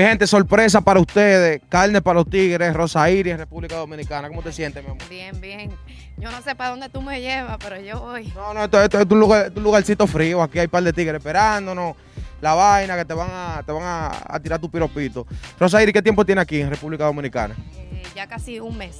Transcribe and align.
Mi 0.00 0.06
gente, 0.06 0.26
sorpresa 0.26 0.80
para 0.80 0.98
ustedes. 0.98 1.60
Carne 1.68 2.00
para 2.00 2.20
los 2.20 2.30
tigres, 2.30 2.72
Rosa 2.72 3.10
Iris, 3.10 3.36
República 3.36 3.76
Dominicana. 3.76 4.28
¿Cómo 4.28 4.40
te 4.40 4.50
sientes, 4.50 4.82
mi 4.82 4.88
amor? 4.88 5.06
Bien, 5.10 5.38
bien. 5.42 5.70
Yo 6.16 6.30
no 6.30 6.40
sé 6.40 6.54
para 6.54 6.70
dónde 6.70 6.88
tú 6.88 7.02
me 7.02 7.20
llevas, 7.20 7.58
pero 7.62 7.78
yo 7.78 8.00
voy. 8.00 8.32
No, 8.34 8.54
no, 8.54 8.64
esto, 8.64 8.82
esto 8.82 8.98
es 8.98 9.06
un, 9.10 9.20
lugar, 9.20 9.40
esto 9.40 9.52
es 9.52 9.56
un 9.58 9.62
lugarcito 9.62 10.06
frío. 10.06 10.42
Aquí 10.42 10.58
hay 10.58 10.64
un 10.64 10.70
par 10.70 10.82
de 10.84 10.94
tigres 10.94 11.18
esperándonos. 11.18 11.96
La 12.40 12.54
vaina 12.54 12.96
que 12.96 13.04
te 13.04 13.12
van 13.12 13.28
a, 13.30 13.62
te 13.62 13.72
van 13.72 13.82
a, 13.82 14.10
a 14.24 14.40
tirar 14.40 14.58
tu 14.58 14.70
piropito. 14.70 15.26
Rosa 15.58 15.82
Iris, 15.82 15.92
¿qué 15.92 16.00
tiempo 16.00 16.24
tiene 16.24 16.40
aquí 16.40 16.62
en 16.62 16.70
República 16.70 17.04
Dominicana? 17.04 17.54
Eh, 17.76 18.02
ya 18.16 18.26
casi 18.26 18.58
un 18.58 18.78
mes. 18.78 18.96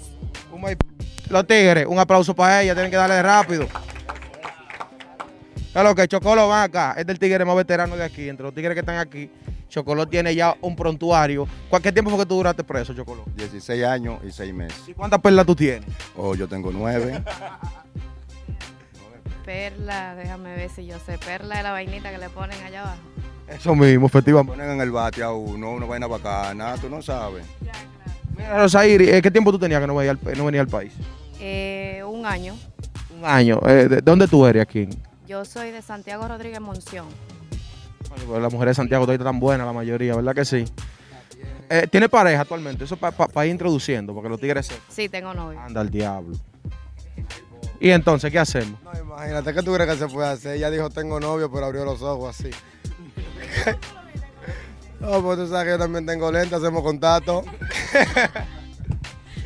Un 0.52 0.60
mes 0.60 0.77
Los 1.30 1.46
tigres, 1.46 1.87
un 1.88 1.98
aplauso 1.98 2.35
para 2.35 2.60
ella. 2.60 2.74
Tienen 2.74 2.91
que 2.91 2.98
darle 2.98 3.23
rápido. 3.23 3.66
Claro 5.73 5.95
que 5.95 6.09
Chocolo 6.09 6.48
va 6.48 6.65
acá. 6.65 6.95
Es 6.97 7.06
del 7.06 7.19
tigre 7.19 7.45
más 7.45 7.55
veterano 7.56 7.97
de 7.97 8.05
aquí. 8.05 8.29
Entre 8.29 8.45
los 8.45 8.52
tigres 8.55 8.74
que 8.74 8.80
están 8.80 8.97
aquí, 8.98 9.30
Chocolo 9.69 10.06
tiene 10.09 10.34
ya 10.34 10.56
un 10.60 10.74
prontuario. 10.74 11.46
¿Cuál- 11.69 11.80
¿Qué 11.83 11.93
tiempo 11.93 12.10
fue 12.10 12.19
que 12.20 12.27
tú 12.27 12.34
duraste 12.37 12.65
preso, 12.65 12.93
Chocolo? 12.95 13.24
16 13.37 13.85
años 13.85 14.18
y 14.26 14.32
6 14.32 14.52
meses. 14.52 14.82
¿Y 14.88 14.95
cuántas 14.95 15.21
perlas 15.21 15.46
tú 15.46 15.54
tienes? 15.54 15.88
Oh, 16.16 16.35
yo 16.35 16.48
tengo 16.48 16.71
9. 16.73 17.23
Perla, 19.45 20.15
déjame 20.15 20.54
ver 20.54 20.71
si 20.71 20.87
yo 20.87 20.96
sé. 21.04 21.18
Perla 21.18 21.57
es 21.57 21.63
la 21.63 21.73
vainita 21.73 22.10
que 22.10 22.18
le 22.18 22.29
ponen 22.30 22.63
allá 22.63 22.82
abajo. 22.82 22.98
Eso 23.48 23.74
mismo, 23.74 24.07
efectivamente. 24.07 24.52
Ponen 24.57 24.71
en 24.74 24.80
el 24.80 24.91
bate 24.93 25.23
a 25.23 25.32
uno, 25.32 25.73
una 25.73 25.87
vaina 25.87 26.07
bacana, 26.07 26.74
tú 26.80 26.88
no 26.88 27.02
sabes. 27.02 27.45
Mira, 28.37 28.59
Rosairi, 28.63 29.09
eh, 29.09 29.21
¿qué 29.23 29.30
tiempo 29.30 29.51
tú 29.51 29.59
tenías 29.59 29.80
que 29.80 29.87
no 29.88 29.95
venía 29.96 30.13
al, 30.13 30.18
no 30.38 30.45
venía 30.45 30.60
al 30.60 30.68
país? 30.68 30.93
Eh, 31.41 32.01
un 32.07 32.24
año. 32.26 32.54
Un 33.18 33.24
año. 33.24 33.60
Eh, 33.66 33.88
¿De 33.88 34.01
dónde 34.02 34.29
tú 34.29 34.46
eres 34.46 34.63
aquí? 34.63 34.88
Yo 35.30 35.45
soy 35.45 35.70
de 35.70 35.80
Santiago 35.80 36.26
Rodríguez 36.26 36.60
Monción. 36.60 37.06
Coño, 38.09 38.24
pues 38.26 38.42
Las 38.42 38.52
mujeres 38.52 38.73
de 38.73 38.82
Santiago 38.82 39.04
todavía 39.04 39.23
están 39.23 39.38
buenas, 39.38 39.64
la 39.64 39.73
mayoría, 39.73 40.16
¿verdad 40.16 40.34
que 40.34 40.45
sí? 40.45 40.64
Eh, 41.68 41.86
¿Tiene 41.88 42.09
pareja 42.09 42.40
actualmente? 42.40 42.82
Eso 42.82 42.96
para 42.96 43.46
ir 43.46 43.52
introduciendo, 43.52 44.12
porque 44.12 44.28
los 44.28 44.40
tigres. 44.40 44.68
Sí, 44.88 45.08
tengo 45.08 45.32
novio. 45.32 45.60
Anda 45.60 45.82
al 45.82 45.88
diablo. 45.88 46.36
¿Y 47.78 47.90
entonces 47.90 48.32
qué 48.32 48.40
hacemos? 48.40 48.82
No, 48.82 48.90
imagínate, 48.98 49.54
¿qué 49.54 49.62
tú 49.62 49.73
crees 49.73 49.88
que 49.90 49.98
se 49.98 50.08
puede 50.08 50.30
hacer? 50.30 50.56
Ella 50.56 50.68
dijo, 50.68 50.90
tengo 50.90 51.20
novio, 51.20 51.48
pero 51.48 51.66
abrió 51.66 51.84
los 51.84 52.02
ojos 52.02 52.36
así. 52.36 52.51
no, 54.98 55.23
pues 55.23 55.38
tú 55.38 55.46
sabes 55.46 55.64
que 55.66 55.70
yo 55.70 55.78
también 55.78 56.06
tengo 56.06 56.32
lente, 56.32 56.56
hacemos 56.56 56.82
contacto. 56.82 57.45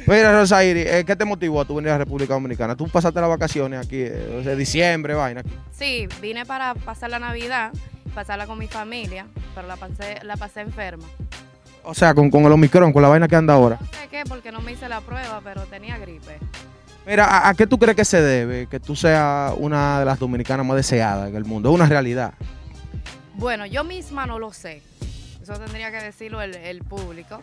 Mira, 0.06 0.38
Rosairi, 0.38 0.82
eh, 0.82 1.04
¿qué 1.06 1.16
te 1.16 1.24
motivó 1.24 1.62
a 1.62 1.64
tu 1.64 1.74
venir 1.74 1.88
a 1.90 1.92
la 1.92 1.98
República 1.98 2.34
Dominicana? 2.34 2.76
Tú 2.76 2.86
pasaste 2.88 3.20
las 3.20 3.30
vacaciones 3.30 3.86
aquí, 3.86 4.02
eh, 4.02 4.38
o 4.38 4.42
sea, 4.44 4.54
diciembre, 4.54 5.14
vaina 5.14 5.40
aquí. 5.40 5.56
Sí, 5.72 6.06
vine 6.20 6.44
para 6.44 6.74
pasar 6.74 7.08
la 7.10 7.18
Navidad, 7.18 7.72
pasarla 8.14 8.46
con 8.46 8.58
mi 8.58 8.68
familia, 8.68 9.26
pero 9.54 9.66
la 9.66 9.76
pasé, 9.76 10.18
la 10.22 10.36
pasé 10.36 10.60
enferma. 10.60 11.04
O 11.84 11.94
sea, 11.94 12.14
con, 12.14 12.30
con 12.30 12.44
el 12.44 12.52
Omicron, 12.52 12.92
con 12.92 13.00
la 13.00 13.08
vaina 13.08 13.28
que 13.28 13.36
anda 13.36 13.54
ahora. 13.54 13.78
No 13.80 13.86
sé 13.86 14.08
qué, 14.10 14.24
porque 14.28 14.52
no 14.52 14.60
me 14.60 14.72
hice 14.72 14.88
la 14.90 15.00
prueba, 15.00 15.40
pero 15.42 15.62
tenía 15.62 15.96
gripe. 15.96 16.38
Mira, 17.06 17.24
¿a, 17.24 17.48
a 17.48 17.54
qué 17.54 17.66
tú 17.66 17.78
crees 17.78 17.96
que 17.96 18.04
se 18.04 18.20
debe 18.20 18.66
que 18.66 18.80
tú 18.80 18.94
seas 18.96 19.54
una 19.56 20.00
de 20.00 20.04
las 20.04 20.18
dominicanas 20.18 20.66
más 20.66 20.76
deseadas 20.76 21.30
en 21.30 21.36
el 21.36 21.44
mundo? 21.44 21.70
Es 21.70 21.74
una 21.74 21.86
realidad. 21.86 22.34
Bueno, 23.34 23.64
yo 23.64 23.84
misma 23.84 24.26
no 24.26 24.38
lo 24.38 24.52
sé. 24.52 24.82
Eso 25.42 25.54
tendría 25.54 25.90
que 25.90 26.02
decirlo 26.02 26.40
el, 26.42 26.54
el 26.54 26.80
público. 26.82 27.40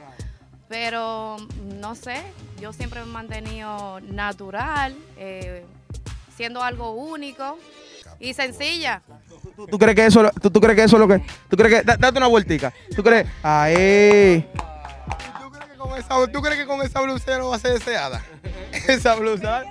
Pero 0.72 1.36
no 1.82 1.96
sé, 1.96 2.24
yo 2.62 2.72
siempre 2.72 3.02
me 3.02 3.08
he 3.08 3.12
mantenido 3.12 4.00
natural, 4.00 4.96
eh, 5.18 5.66
siendo 6.38 6.64
algo 6.64 6.92
único 6.92 7.58
y 8.22 8.34
sencilla. 8.34 9.02
¿Tú, 9.58 9.68
tú 9.68 9.78
crees 9.78 9.96
que 9.98 10.06
eso, 10.06 10.32
tú, 10.42 10.50
tú 10.50 10.62
crees 10.62 10.78
que 10.78 10.84
eso 10.86 10.96
es 10.96 11.00
lo 11.02 11.08
que... 11.10 11.22
¿Tú 11.50 11.58
crees 11.58 11.76
que... 11.82 11.84
da- 11.86 11.98
Date 11.98 12.18
una 12.18 12.28
vueltica. 12.28 12.72
¿Tú 12.96 13.04
crees... 13.04 13.28
Ahí... 13.44 14.50
¿Tú 15.42 15.52
crees 15.52 15.72
que 15.72 15.78
con 15.78 15.98
esa, 16.00 16.32
tú 16.32 16.42
crees 16.42 16.58
que 16.62 16.66
con 16.66 16.82
esa 16.84 17.02
blusa 17.02 17.38
no 17.38 17.50
va 17.50 17.58
a 17.58 17.60
ser 17.60 17.74
deseada? 17.74 18.24
esa 18.88 19.16
blusa. 19.16 19.64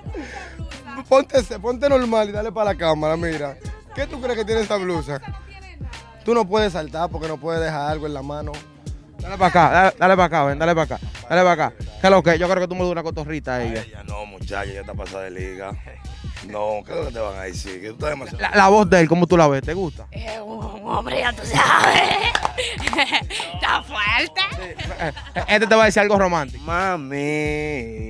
Ponte, 1.09 1.41
ponte 1.59 1.89
normal 1.89 2.29
y 2.29 2.31
dale 2.31 2.51
para 2.51 2.73
la 2.73 2.77
cámara, 2.77 3.17
mira. 3.17 3.57
¿Qué 3.95 4.05
tú 4.05 4.21
crees 4.21 4.37
que 4.37 4.45
tiene 4.45 4.61
esa 4.61 4.75
blusa? 4.77 5.19
Tú 6.23 6.35
no 6.35 6.45
puedes 6.47 6.73
saltar 6.73 7.09
porque 7.09 7.27
no 7.27 7.37
puedes 7.37 7.59
dejar 7.59 7.89
algo 7.89 8.05
en 8.05 8.13
la 8.13 8.21
mano. 8.21 8.51
Dale 9.21 9.37
para 9.37 9.47
acá, 9.47 9.69
dale, 9.69 9.95
dale 9.97 10.15
para 10.15 10.25
acá, 10.25 10.43
ven, 10.45 10.59
dale 10.59 10.73
para 10.75 10.95
acá. 10.95 10.99
Dale 11.29 11.43
para 11.43 11.51
acá. 11.67 11.73
¿Qué 11.77 12.07
es 12.07 12.11
lo 12.11 12.23
que? 12.23 12.39
Yo 12.39 12.49
creo 12.49 12.61
que 12.61 12.67
tú 12.67 12.75
me 12.75 12.81
das 12.81 12.91
una 12.91 13.03
cotorrita 13.03 13.55
a 13.55 13.63
ella. 13.63 13.85
Ya 13.91 14.03
no, 14.03 14.25
muchacha, 14.25 14.65
ya 14.65 14.81
está 14.81 14.93
pasada 14.93 15.23
de 15.25 15.31
liga. 15.31 15.71
No, 16.47 16.81
¿qué 16.85 16.91
es 16.91 16.97
lo 16.97 17.05
que 17.07 17.11
te 17.13 17.19
van 17.19 17.35
a 17.37 17.41
decir? 17.43 17.79
Que 17.81 17.87
tú 17.89 17.93
estás 17.93 18.09
demasiado. 18.09 18.41
La, 18.41 18.49
la 18.55 18.67
voz 18.69 18.89
de 18.89 18.99
él, 18.99 19.07
¿cómo 19.07 19.27
tú 19.27 19.37
la 19.37 19.47
ves? 19.47 19.61
¿Te 19.61 19.73
gusta? 19.75 20.07
Es 20.09 20.39
un 20.39 20.81
hombre, 20.87 21.19
ya 21.19 21.31
tú 21.33 21.43
sabes. 21.45 22.01
Está 23.53 23.83
fuerte. 23.83 24.41
Eh, 24.99 25.13
Este 25.47 25.67
te 25.67 25.75
va 25.75 25.83
a 25.83 25.85
decir 25.85 26.01
algo 26.01 26.17
romántico. 26.17 26.63
Mami, 26.63 28.09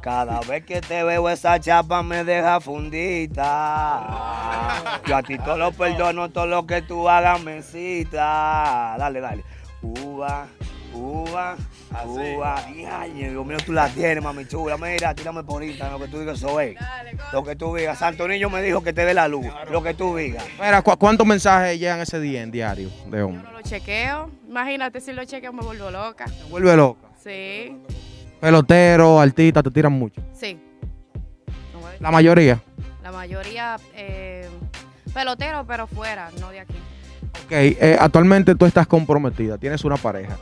cada 0.00 0.38
vez 0.40 0.64
que 0.64 0.80
te 0.80 1.02
veo 1.02 1.28
esa 1.28 1.58
chapa 1.58 2.02
me 2.04 2.22
deja 2.22 2.60
fundita. 2.60 3.40
Yo 5.06 5.16
a 5.16 5.22
ti 5.24 5.36
todo 5.38 5.56
lo 5.56 5.72
perdono, 5.72 6.30
todo 6.30 6.46
lo 6.46 6.64
que 6.66 6.82
tú 6.82 7.08
hagas 7.08 7.42
me 7.42 7.60
cita. 7.62 8.94
Dale, 8.98 9.20
dale. 9.20 9.42
Uva, 9.82 10.46
uva, 10.94 11.56
uva. 12.06 12.62
Diañe, 12.72 13.30
Dios 13.30 13.44
mío, 13.46 13.56
tú 13.64 13.72
la 13.72 13.88
tienes, 13.88 14.22
mami 14.22 14.46
chula. 14.46 14.76
Mira, 14.78 15.14
tírame 15.14 15.42
por 15.42 15.62
Instagram 15.62 15.98
lo 15.98 16.04
que 16.06 16.10
tú 16.10 16.20
digas, 16.20 16.38
eso 16.38 16.60
es. 16.60 16.76
Lo 17.32 17.42
que 17.42 17.56
tú 17.56 17.74
digas. 17.74 17.98
Santo 17.98 18.28
Niño 18.28 18.48
me 18.48 18.62
dijo 18.62 18.82
que 18.82 18.92
te 18.92 19.04
dé 19.04 19.12
la 19.14 19.26
luz. 19.28 19.46
Lo 19.70 19.82
que 19.82 19.94
tú 19.94 20.16
digas. 20.16 20.44
Mira, 20.60 20.82
¿cu- 20.82 20.96
¿cuántos 20.96 21.26
mensajes 21.26 21.78
llegan 21.78 22.00
ese 22.00 22.20
día 22.20 22.42
en 22.42 22.50
diario 22.50 22.90
de 23.06 23.18
Yo 23.18 23.26
hombre? 23.26 23.42
no 23.42 23.52
lo 23.52 23.62
chequeo. 23.62 24.30
Imagínate 24.48 25.00
si 25.00 25.12
lo 25.12 25.24
chequeo 25.24 25.52
me 25.52 25.62
vuelvo 25.62 25.90
loca. 25.90 26.26
Te 26.26 26.44
vuelve 26.50 26.76
loca. 26.76 27.08
Sí, 27.22 27.76
Pelotero, 28.40 29.20
artista, 29.20 29.62
te 29.62 29.70
tiran 29.70 29.92
mucho. 29.92 30.20
sí. 30.32 30.60
La 32.00 32.10
mayoría. 32.10 32.60
La 33.02 33.12
mayoría 33.12 33.76
eh, 33.94 34.48
pelotero, 35.14 35.64
pero 35.64 35.86
fuera, 35.86 36.30
no 36.40 36.50
de 36.50 36.58
aquí. 36.60 36.74
Ok, 37.44 37.52
eh, 37.52 37.96
actualmente 37.98 38.54
tú 38.54 38.66
estás 38.66 38.86
comprometida, 38.86 39.58
tienes 39.58 39.84
una 39.84 39.96
pareja. 39.96 40.38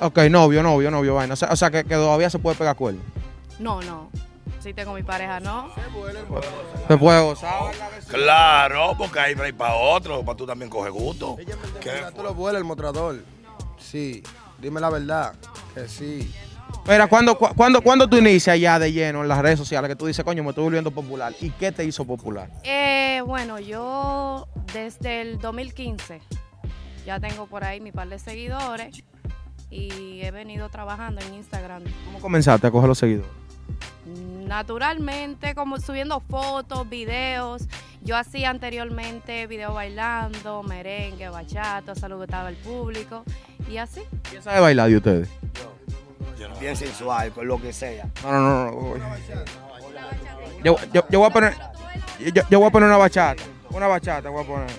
Ok, 0.00 0.18
novio, 0.30 0.62
novio, 0.62 0.90
novio, 0.90 1.14
vaina. 1.14 1.34
O 1.34 1.36
sea, 1.36 1.48
o 1.50 1.56
sea, 1.56 1.70
que, 1.70 1.84
que 1.84 1.94
todavía 1.94 2.28
se 2.30 2.38
puede 2.38 2.56
pegar 2.56 2.76
cuerno. 2.76 3.00
No, 3.58 3.80
no. 3.82 4.10
Sí 4.60 4.74
tengo 4.74 4.94
mi 4.94 5.02
pareja, 5.02 5.38
¿no? 5.40 5.70
Se 6.88 6.96
puede 6.98 7.22
gozar. 7.22 7.72
Claro, 8.08 8.94
porque 8.98 9.20
hay 9.20 9.34
break 9.34 9.56
para 9.56 9.74
otro, 9.74 10.24
para 10.24 10.36
tú 10.36 10.44
también 10.44 10.68
coger 10.70 10.92
gusto. 10.92 11.36
¿Qué 11.80 11.92
Mira, 11.92 12.10
tú 12.10 12.22
lo 12.22 12.34
vuelas 12.34 12.60
el 12.60 12.64
mostrador. 12.64 13.22
Sí, 13.78 14.22
dime 14.58 14.80
la 14.80 14.90
verdad. 14.90 15.34
Que 15.74 15.88
sí. 15.88 16.34
Mira, 16.86 17.06
¿cuándo, 17.08 17.36
cu- 17.36 17.48
cuándo, 17.56 17.82
cuándo 17.82 18.08
tú 18.08 18.16
inicias 18.16 18.58
ya 18.60 18.78
de 18.78 18.92
lleno 18.92 19.22
en 19.22 19.28
las 19.28 19.38
redes 19.40 19.58
sociales 19.58 19.88
que 19.88 19.96
tú 19.96 20.06
dices, 20.06 20.24
coño, 20.24 20.42
me 20.44 20.50
estoy 20.50 20.64
volviendo 20.64 20.90
popular? 20.92 21.32
¿Y 21.40 21.50
qué 21.50 21.72
te 21.72 21.84
hizo 21.84 22.04
popular? 22.04 22.48
Eh, 22.62 23.22
bueno, 23.26 23.58
yo 23.58 24.46
desde 24.72 25.20
el 25.22 25.38
2015 25.38 26.20
ya 27.04 27.18
tengo 27.18 27.46
por 27.46 27.64
ahí 27.64 27.80
mi 27.80 27.90
par 27.92 28.08
de 28.08 28.18
seguidores 28.20 29.02
y 29.70 30.20
he 30.22 30.30
venido 30.30 30.68
trabajando 30.68 31.20
en 31.22 31.34
Instagram 31.34 31.82
¿Cómo 32.04 32.20
comenzaste 32.20 32.68
a 32.68 32.70
coger 32.70 32.88
los 32.88 32.98
seguidores? 32.98 33.30
naturalmente, 34.46 35.54
como 35.56 35.80
subiendo 35.80 36.20
fotos, 36.20 36.88
videos. 36.88 37.64
Yo 38.02 38.16
hacía 38.16 38.50
anteriormente 38.50 39.48
videos 39.48 39.74
bailando, 39.74 40.62
merengue, 40.62 41.28
bachata, 41.28 41.96
saludaba 41.96 42.46
al 42.46 42.54
público 42.54 43.24
y 43.68 43.78
así. 43.78 44.02
¿Quién 44.30 44.42
sabe 44.42 44.60
bailar 44.60 44.88
de 44.88 44.96
ustedes? 44.98 45.28
Bien 46.60 46.76
sensual, 46.76 47.32
con 47.32 47.46
lo 47.46 47.60
que 47.60 47.72
sea. 47.72 48.06
No, 48.22 48.32
no, 48.32 48.70
no. 48.70 48.96
no. 48.96 49.16
Yo, 50.62 50.76
yo, 50.92 51.04
yo 51.08 51.18
voy 51.20 51.28
a 51.28 51.32
poner. 51.32 51.54
Yo, 52.18 52.42
yo 52.50 52.58
voy 52.58 52.68
a 52.68 52.70
poner 52.70 52.88
una 52.88 52.98
bachata. 52.98 53.42
Una 53.70 53.86
bachata 53.86 54.28
voy 54.30 54.42
a 54.44 54.46
poner. 54.46 54.70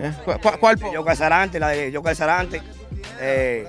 ¿Eh? 0.00 0.12
¿Cuál, 0.40 0.58
cuál- 0.58 0.92
Yo 0.92 1.04
Casarante, 1.04 1.58
la 1.60 1.68
de 1.68 1.90
Yo 1.92 2.02
Casarante. 2.02 2.62
Eh, 3.20 3.66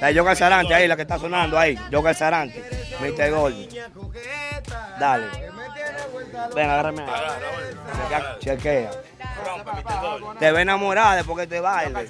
la 0.00 0.06
de 0.08 0.14
Yo 0.14 0.24
Casarante 0.24 0.74
ahí, 0.74 0.88
la 0.88 0.96
que 0.96 1.02
está 1.02 1.18
sonando 1.18 1.58
ahí. 1.58 1.78
Yo 1.90 2.02
Casarante. 2.02 2.62
Mr. 3.00 3.30
Gold. 3.30 3.68
Dale. 4.98 5.26
Ven, 6.54 6.70
agárrame 6.70 7.02
ahí. 7.02 8.36
Chequea. 8.40 8.90
Te 10.38 10.52
ve 10.52 10.62
enamorada 10.62 11.16
después 11.16 11.38
que 11.38 11.46
te 11.46 11.60
baile. 11.60 12.06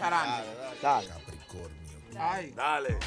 Dale. 0.82 1.08
Dale. 2.54 2.98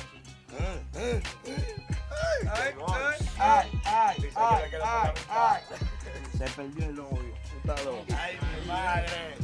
Se 6.38 6.46
perdió 6.56 6.86
el 6.86 6.96
novio. 6.96 7.34
Ay, 8.18 8.38
mi 8.62 8.68
madre. 8.68 9.36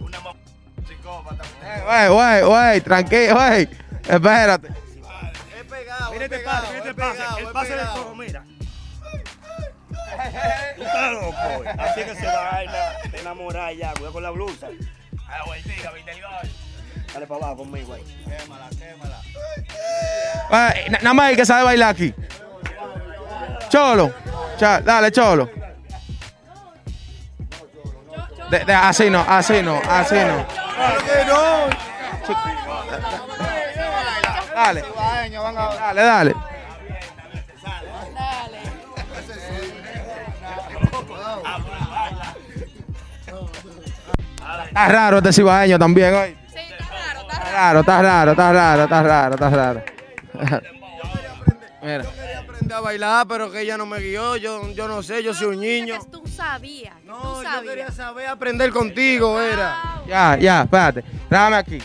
Una 0.00 0.20
mamá 0.20 0.38
psicópata. 0.86 1.44
Eh, 1.62 1.82
Güey, 1.84 2.08
güey, 2.08 2.42
güey, 2.42 2.80
tranquilo, 2.80 3.34
güey. 3.36 3.68
Espérate. 4.08 4.68
Es 4.68 5.64
pegado, 5.68 6.12
Mira 6.12 6.24
este 6.24 6.38
pase, 6.40 6.66
mira 6.68 6.78
este 6.78 6.94
pase. 6.94 7.22
El 7.38 7.46
pase 7.52 7.74
del 7.76 7.86
cojo, 7.88 8.14
mira. 8.16 8.44
Tú 10.76 10.82
estás 10.82 11.12
loco. 11.12 11.36
Así 11.78 12.02
que 12.04 12.14
se 12.16 12.26
vaina, 12.26 12.92
te 13.10 13.20
enamoras 13.20 13.76
ya, 13.76 13.92
cuidado 13.92 14.12
con 14.12 14.22
la 14.22 14.30
blusa. 14.30 14.66
A 15.28 15.38
la 15.38 15.44
vueltita, 15.44 15.90
viste 15.92 16.10
el 16.10 16.20
gol. 16.22 16.50
Dale 17.14 17.26
para 17.26 17.38
abajo 17.46 17.56
conmigo 17.58 17.92
ahí. 17.94 18.02
Eh, 20.52 20.90
na- 20.90 20.98
Nada 21.02 21.14
más 21.14 21.30
el 21.30 21.36
que 21.36 21.46
sabe 21.46 21.64
bailar 21.64 21.90
aquí. 21.90 22.14
Cholo. 23.68 24.12
Cha- 24.58 24.80
dale, 24.80 25.10
cholo. 25.12 25.48
De- 28.50 28.64
de- 28.64 28.74
así 28.74 29.08
no, 29.10 29.24
así 29.28 29.62
no, 29.62 29.80
así 29.88 30.16
no. 30.16 30.44
Dale. 34.54 34.84
Dale, 35.78 36.02
dale. 36.02 36.34
Está 44.68 44.88
raro 44.88 45.18
este 45.18 45.32
cibaeño 45.32 45.78
también 45.78 46.14
hoy. 46.14 46.36
Raro, 47.60 47.82
raro, 47.82 47.82
está 47.82 48.02
raro, 48.02 48.30
está 48.30 48.52
raro, 48.54 48.84
está 48.84 49.02
raro, 49.02 49.34
está 49.34 49.50
raro. 49.50 49.82
Mira. 51.82 52.04
Aprendí 52.38 52.72
a 52.72 52.80
bailar, 52.80 53.26
pero 53.28 53.52
que 53.52 53.60
ella 53.60 53.76
no 53.76 53.84
me 53.84 53.98
guió. 53.98 54.38
Yo, 54.38 54.72
yo 54.72 54.88
no 54.88 55.02
sé, 55.02 55.22
yo 55.22 55.34
soy 55.34 55.48
un 55.48 55.60
niño. 55.60 55.96
Tú 56.10 56.22
sabías, 56.26 56.94
No, 57.04 57.20
tú 57.20 57.42
yo 57.42 57.62
quería 57.68 57.90
saber 57.90 58.28
aprender 58.28 58.70
contigo, 58.70 59.38
era. 59.38 60.00
Ya, 60.08 60.38
ya, 60.38 60.62
espérate. 60.62 61.04
Déjame 61.28 61.56
aquí. 61.56 61.78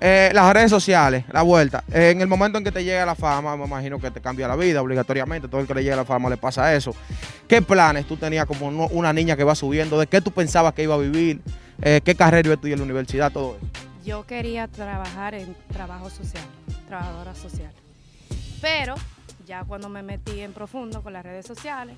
Eh, 0.00 0.30
las 0.32 0.54
redes 0.54 0.70
sociales, 0.70 1.26
la 1.30 1.42
vuelta. 1.42 1.84
Eh, 1.92 2.12
en 2.12 2.22
el 2.22 2.26
momento 2.26 2.56
en 2.56 2.64
que 2.64 2.72
te 2.72 2.82
llega 2.82 3.04
la 3.04 3.14
fama, 3.14 3.58
me 3.58 3.66
imagino 3.66 3.98
que 3.98 4.10
te 4.10 4.22
cambia 4.22 4.48
la 4.48 4.56
vida 4.56 4.80
obligatoriamente. 4.80 5.48
Todo 5.48 5.60
el 5.60 5.66
que 5.66 5.74
le 5.74 5.82
llega 5.82 5.96
la 5.96 6.06
fama 6.06 6.30
le 6.30 6.38
pasa 6.38 6.74
eso. 6.74 6.94
¿Qué 7.46 7.60
planes 7.60 8.06
tú 8.06 8.16
tenías 8.16 8.46
como 8.46 8.68
una 8.86 9.12
niña 9.12 9.36
que 9.36 9.44
va 9.44 9.54
subiendo? 9.54 10.00
¿De 10.00 10.06
qué 10.06 10.22
tú 10.22 10.30
pensabas 10.30 10.72
que 10.72 10.82
iba 10.82 10.94
a 10.94 10.98
vivir? 10.98 11.42
Eh, 11.82 12.00
¿Qué 12.02 12.14
carrera 12.14 12.46
iba 12.46 12.52
a 12.52 12.56
estudiar 12.56 12.76
en 12.76 12.80
la 12.80 12.84
universidad? 12.84 13.30
Todo 13.30 13.58
eso. 13.58 13.89
Yo 14.10 14.26
quería 14.26 14.66
trabajar 14.66 15.36
en 15.36 15.54
trabajo 15.72 16.10
social, 16.10 16.42
trabajadora 16.88 17.32
social. 17.32 17.70
Pero 18.60 18.96
ya 19.46 19.62
cuando 19.62 19.88
me 19.88 20.02
metí 20.02 20.40
en 20.40 20.52
profundo 20.52 21.00
con 21.00 21.12
las 21.12 21.22
redes 21.22 21.46
sociales, 21.46 21.94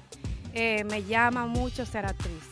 eh, 0.53 0.85
me 0.85 1.05
llama 1.05 1.47
mucho 1.47 1.87
ser 1.87 2.05
actriz 2.05 2.43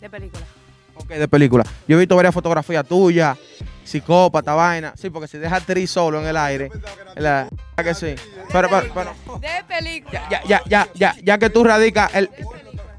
de 0.00 0.08
película. 0.08 0.46
Ok, 0.94 1.08
de 1.08 1.28
película. 1.28 1.62
Yo 1.86 1.96
he 1.96 1.98
visto 1.98 2.16
varias 2.16 2.32
fotografías 2.32 2.86
tuyas, 2.86 3.36
psicópata, 3.84 4.54
vaina. 4.54 4.94
Sí, 4.96 5.10
porque 5.10 5.28
si 5.28 5.36
deja 5.36 5.56
actriz 5.56 5.90
solo 5.90 6.18
en 6.22 6.28
el 6.28 6.36
aire. 6.38 6.70
La, 7.16 7.50
que 7.76 7.92
sí. 7.92 8.14
Pero, 8.50 8.70
pero, 8.70 8.94
pero, 8.94 9.38
De 9.40 9.62
película. 9.68 10.26
ya, 10.30 10.42
ya, 10.44 10.62
ya, 10.64 10.88
ya, 10.94 11.14
ya 11.22 11.36
que 11.36 11.50
tú 11.50 11.64
radicas 11.64 12.14
el, 12.14 12.30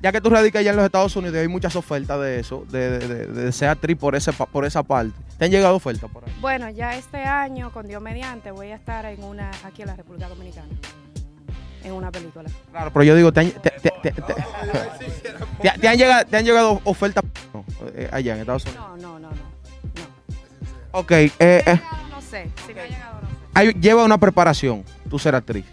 ya 0.02 0.12
que 0.12 0.22
tú 0.22 0.30
radicas 0.30 0.60
allá 0.60 0.70
en 0.72 0.76
los 0.78 0.86
Estados 0.86 1.16
Unidos, 1.16 1.38
hay 1.38 1.48
muchas 1.48 1.76
ofertas 1.76 2.20
de 2.22 2.40
eso, 2.40 2.66
de, 2.70 3.00
de, 3.00 3.08
de- 3.08 3.28
de 3.28 3.52
ser 3.52 3.70
actriz 3.70 3.98
por 3.98 4.16
ese 4.16 4.32
por 4.34 4.66
esa 4.66 4.84
parte. 4.84 5.14
¿Te 5.38 5.46
han 5.46 5.52
llegado 5.52 5.76
ofertas 5.76 6.10
por 6.12 6.24
ahí? 6.26 6.34
Bueno, 6.42 6.70
ya 6.70 6.96
este 6.96 7.24
año, 7.24 7.72
con 7.72 7.88
Dios 7.88 8.02
mediante, 8.02 8.52
voy 8.52 8.72
a 8.72 8.76
estar 8.76 9.06
en 9.06 9.24
una 9.24 9.52
aquí 9.64 9.82
en 9.84 9.88
la 9.90 9.96
República 9.96 10.28
Dominicana. 10.30 10.68
En 11.84 11.94
una 11.94 12.12
película. 12.12 12.50
Claro, 12.72 12.92
pero 12.92 13.04
yo 13.04 13.16
digo, 13.16 13.32
te 13.32 13.40
han, 13.42 13.52
te, 13.52 13.70
te- 13.72 14.04
han 15.88 15.98
llegado, 15.98 16.26
te 16.26 16.38
han 16.38 16.44
llegado 16.46 16.82
ofertas 16.84 17.24
no, 17.54 17.64
eh, 17.96 18.10
allá 18.12 18.34
en 18.34 18.40
Estados 18.42 18.66
Unidos. 18.66 18.84
No, 18.90 18.98
no, 18.98 19.20
no, 19.20 19.30
no. 19.30 19.36
no. 19.36 19.58
Ok, 20.92 21.12
eh, 21.12 21.32
eh, 21.40 21.62
Me 21.66 21.72
ha 21.72 21.76
llegado, 21.76 22.08
no 22.10 22.22
sé. 22.22 22.50
Si 22.66 22.74
me 22.74 22.82
ha 22.82 22.88
llegado, 22.88 23.22
no 23.22 23.30
sé. 23.30 23.36
hay- 23.54 23.74
lleva 23.74 24.04
una 24.04 24.18
preparación, 24.18 24.84
tú 25.10 25.20
ser 25.20 25.36
actriz, 25.36 25.66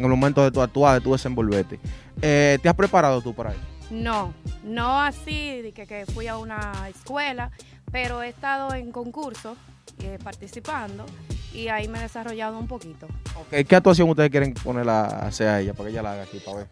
en 0.00 0.04
el 0.04 0.10
momento 0.10 0.42
de 0.42 0.50
tu 0.50 0.60
actuar, 0.60 0.94
de 0.94 1.00
tu 1.00 1.12
desenvolverte. 1.12 1.78
Eh, 2.22 2.58
¿Te 2.62 2.68
has 2.68 2.74
preparado 2.74 3.20
tú 3.20 3.34
para 3.34 3.50
eso? 3.50 3.60
No, 3.90 4.32
no 4.64 5.00
así 5.00 5.62
de 5.62 5.72
que, 5.72 5.86
que 5.86 6.06
fui 6.06 6.26
a 6.26 6.38
una 6.38 6.88
escuela, 6.88 7.50
pero 7.90 8.22
he 8.22 8.28
estado 8.28 8.74
en 8.74 8.92
concursos 8.92 9.56
eh, 10.02 10.18
participando 10.22 11.04
y 11.52 11.68
ahí 11.68 11.88
me 11.88 11.98
he 11.98 12.02
desarrollado 12.02 12.58
un 12.58 12.68
poquito. 12.68 13.08
¿Qué 13.50 13.76
actuación 13.76 14.08
ustedes 14.08 14.30
quieren 14.30 14.54
ponerla 14.54 15.02
a 15.02 15.26
hacer 15.26 15.48
a 15.48 15.60
ella 15.60 15.74
para 15.74 15.88
que 15.88 15.92
ella 15.92 16.02
la 16.02 16.12
haga 16.12 16.22
aquí 16.22 16.38
para 16.38 16.58
ver? 16.58 16.68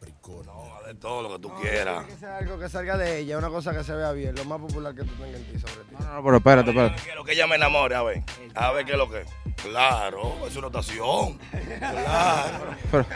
No, 0.88 0.96
todo 0.98 1.22
lo 1.22 1.30
que 1.36 1.38
tú 1.42 1.52
quieras. 1.60 2.06
Tiene 2.06 2.14
que 2.14 2.20
ser 2.20 2.28
algo 2.30 2.58
que 2.58 2.68
salga 2.68 2.96
de 2.96 3.18
ella, 3.18 3.38
una 3.38 3.48
cosa 3.48 3.72
que 3.72 3.84
se 3.84 3.92
vea 3.94 4.12
bien, 4.12 4.34
lo 4.34 4.44
más 4.44 4.58
popular 4.58 4.94
que 4.94 5.02
tú 5.02 5.12
tengas 5.14 5.34
en 5.40 5.44
ti 5.44 5.58
sobre 5.58 5.84
ti. 5.84 5.96
No, 5.98 6.14
no, 6.14 6.22
pero 6.24 6.36
espérate, 6.38 6.70
espérate. 6.70 7.02
Quiero 7.02 7.24
que 7.24 7.32
ella 7.32 7.46
me 7.46 7.56
enamore, 7.56 7.94
a 7.94 8.02
ver. 8.02 8.22
A 8.54 8.72
ver 8.72 8.84
qué 8.86 8.92
es 8.92 8.98
lo 8.98 9.10
que. 9.10 9.24
Claro, 9.62 10.46
es 10.46 10.52
una 10.56 10.68
notación. 10.68 11.38
Claro. 11.78 12.74
Pero- 12.90 13.06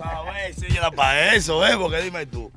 A 0.00 0.22
ver 0.32 0.54
si 0.54 0.66
ella 0.66 0.82
da 0.82 0.90
para 0.90 1.34
eso, 1.34 1.66
¿eh? 1.66 1.76
Porque 1.76 2.00
dime 2.00 2.26
tú. 2.26 2.50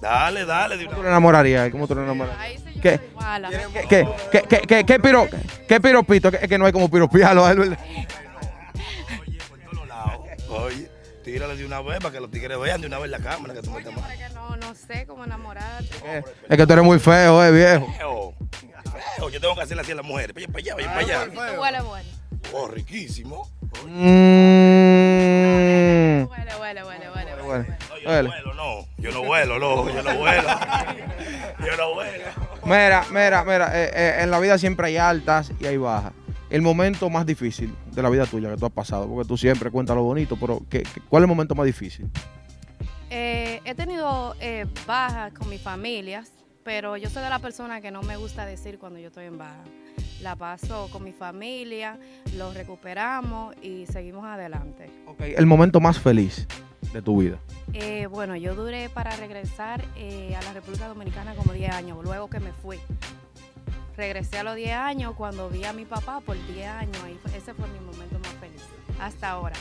Dale, 0.00 0.44
dale. 0.44 0.76
¿Cómo 0.84 0.96
tú 0.96 1.02
le 1.02 1.08
enamorarías? 1.08 1.70
¿Cómo 1.70 1.88
tú 1.88 1.94
le 1.94 2.02
enamorarías? 2.02 2.62
¿Qué? 2.82 3.00
¿Qué, 3.00 3.00
qué, 3.88 4.06
qué, 4.30 4.42
qué, 4.48 4.60
qué, 4.66 4.84
qué 4.84 5.00
piro, 5.00 5.26
qué 5.68 5.80
piropito? 5.80 6.30
Que, 6.30 6.46
que 6.46 6.58
no 6.58 6.66
hay 6.66 6.72
como 6.72 6.90
piropiarlo. 6.90 7.48
¿eh? 7.50 7.54
¿verdad? 7.54 7.78
Oye, 9.26 9.38
por 9.48 9.58
todos 9.58 9.88
lados. 9.88 10.20
Oye, 10.50 10.90
tírale 11.24 11.56
de 11.56 11.64
una 11.64 11.80
vez 11.80 11.98
para 11.98 12.12
que 12.12 12.20
los 12.20 12.30
tigres 12.30 12.58
vean 12.60 12.80
de 12.80 12.86
una 12.86 12.98
vez 12.98 13.10
la 13.10 13.18
cámara 13.18 13.54
que 13.54 13.62
tú 13.62 13.70
metes 13.70 13.92
más. 13.96 14.04
Porque 14.04 14.28
no, 14.34 14.56
no 14.56 14.74
sé 14.74 15.06
cómo 15.06 15.24
enamorarte. 15.24 15.90
Eh, 16.04 16.22
Es 16.48 16.56
que 16.56 16.66
tú 16.66 16.72
eres 16.74 16.84
muy 16.84 16.98
feo, 17.00 17.42
eh, 17.44 17.50
viejo. 17.50 17.86
Feo. 17.96 18.34
Feo, 19.16 19.30
Yo 19.30 19.40
tengo 19.40 19.54
que 19.56 19.62
hacerle 19.62 19.82
así 19.82 19.92
a 19.92 19.94
las 19.96 20.04
mujeres. 20.04 20.34
Vaya 20.34 20.46
para 20.48 20.58
allá, 20.58 20.74
vaya 20.74 20.88
para 20.88 21.00
allá. 21.00 21.24
Tú 21.54 21.60
huele 21.60 21.80
bueno. 21.80 22.08
Oh, 22.52 22.68
riquísimo. 22.68 23.48
Mm. 23.86 23.88
Huele, 26.28 26.56
huele, 26.60 26.84
huele, 26.84 27.10
huele. 27.10 27.30
No, 27.88 27.98
yo 27.98 28.08
huele. 28.10 28.28
no 28.28 28.34
vuelo, 28.34 28.54
no. 28.54 28.86
Yo 28.98 29.10
no 29.10 29.22
vuelo, 29.24 29.58
no. 29.58 29.88
Yo 29.90 30.02
no 30.02 30.14
vuelo. 30.18 30.48
Yo 31.66 31.76
no 31.76 31.94
vuelo. 31.94 32.24
Mira, 32.64 33.04
mira, 33.10 33.44
mira, 33.44 33.70
eh, 33.82 33.90
eh, 33.94 34.16
en 34.20 34.30
la 34.30 34.38
vida 34.40 34.58
siempre 34.58 34.88
hay 34.88 34.96
altas 34.98 35.50
y 35.58 35.66
hay 35.66 35.76
bajas. 35.78 36.12
El 36.54 36.62
momento 36.62 37.10
más 37.10 37.26
difícil 37.26 37.74
de 37.92 38.00
la 38.00 38.08
vida 38.08 38.26
tuya 38.26 38.48
que 38.48 38.56
tú 38.56 38.64
has 38.66 38.70
pasado, 38.72 39.08
porque 39.08 39.26
tú 39.26 39.36
siempre 39.36 39.72
cuentas 39.72 39.96
lo 39.96 40.04
bonito, 40.04 40.36
pero 40.38 40.60
¿qué, 40.70 40.84
qué- 40.84 41.00
cuál 41.08 41.22
es 41.22 41.24
el 41.24 41.28
momento 41.28 41.56
más 41.56 41.66
difícil? 41.66 42.08
Eh, 43.10 43.60
he 43.64 43.74
tenido 43.74 44.36
eh, 44.38 44.64
bajas 44.86 45.32
con 45.32 45.48
mis 45.48 45.60
familias, 45.60 46.30
pero 46.62 46.96
yo 46.96 47.10
soy 47.10 47.24
de 47.24 47.28
la 47.28 47.40
persona 47.40 47.80
que 47.80 47.90
no 47.90 48.02
me 48.02 48.16
gusta 48.16 48.46
decir 48.46 48.78
cuando 48.78 49.00
yo 49.00 49.08
estoy 49.08 49.24
en 49.26 49.36
baja. 49.36 49.64
La 50.22 50.36
paso 50.36 50.88
con 50.92 51.02
mi 51.02 51.10
familia, 51.10 51.98
lo 52.36 52.52
recuperamos 52.54 53.56
y 53.60 53.86
seguimos 53.86 54.24
adelante. 54.24 54.88
Ok, 55.08 55.22
el 55.22 55.46
momento 55.46 55.80
más 55.80 55.98
feliz 55.98 56.46
de 56.92 57.02
tu 57.02 57.20
vida. 57.20 57.40
Eh, 57.72 58.06
bueno, 58.06 58.36
yo 58.36 58.54
duré 58.54 58.88
para 58.90 59.16
regresar 59.16 59.84
eh, 59.96 60.36
a 60.36 60.42
la 60.42 60.52
República 60.52 60.86
Dominicana 60.86 61.34
como 61.34 61.52
10 61.52 61.72
años, 61.72 61.98
luego 62.04 62.30
que 62.30 62.38
me 62.38 62.52
fui. 62.52 62.78
Regresé 63.96 64.38
a 64.38 64.42
los 64.44 64.56
10 64.56 64.72
años 64.72 65.14
cuando 65.16 65.48
vi 65.48 65.64
a 65.64 65.72
mi 65.72 65.84
papá 65.84 66.20
por 66.20 66.36
10 66.48 66.66
años. 66.68 66.96
Ahí 67.04 67.18
fue- 67.22 67.36
ese 67.36 67.54
fue 67.54 67.66
mi 67.68 67.78
momento 67.80 68.18
más 68.18 68.32
feliz. 68.40 68.60
Hasta 69.00 69.30
ahora. 69.30 69.54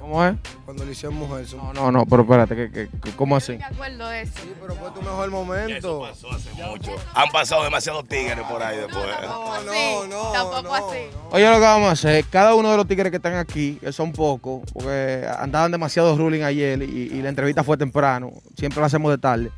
¿Cómo 0.00 0.22
es? 0.24 0.34
Cuando 0.66 0.84
le 0.84 0.92
hicieron 0.92 1.16
mujer. 1.18 1.46
su- 1.46 1.56
No, 1.56 1.72
no, 1.72 1.90
no, 1.90 2.04
pero 2.04 2.22
espérate, 2.22 2.54
¿qué, 2.54 2.70
qué- 2.70 2.88
qué- 3.02 3.10
cómo 3.12 3.36
así? 3.36 3.52
Me 3.56 3.64
acuerdo 3.64 4.06
de 4.08 4.22
eso. 4.22 4.32
Sí, 4.42 4.52
pero 4.60 4.74
fue 4.74 4.90
tu 4.90 5.00
mejor 5.00 5.28
Eso 5.28 5.30
momento. 5.36 6.00
pasó 6.00 6.30
hace 6.30 6.50
mucho. 6.62 6.90
Han 7.14 7.30
pasado 7.30 7.64
demasiados 7.64 8.06
tigres 8.06 8.40
por 8.46 8.62
ahí 8.62 8.76
después. 8.78 9.04
No, 9.22 9.62
no, 9.62 10.06
no. 10.06 10.32
tampoco 10.32 10.62
no, 10.62 10.74
así. 10.74 10.98
no. 11.12 11.28
Oye, 11.30 11.46
lo 11.48 11.54
que 11.54 11.60
vamos 11.60 11.88
a 11.88 11.92
hacer, 11.92 12.24
cada 12.30 12.54
uno 12.54 12.70
de 12.70 12.76
los 12.76 12.86
tigres 12.86 13.10
que 13.10 13.16
están 13.16 13.34
aquí, 13.36 13.78
que 13.80 13.92
son 13.92 14.12
pocos, 14.12 14.62
porque 14.72 15.26
andaban 15.38 15.70
demasiados 15.70 16.18
ruling 16.18 16.42
ayer 16.42 16.82
y, 16.82 16.84
y 17.12 17.22
la 17.22 17.30
entrevista 17.30 17.64
fue 17.64 17.76
temprano, 17.78 18.30
siempre 18.56 18.80
la 18.80 18.86
hacemos 18.86 19.10
de 19.10 19.18
tarde, 19.18 19.50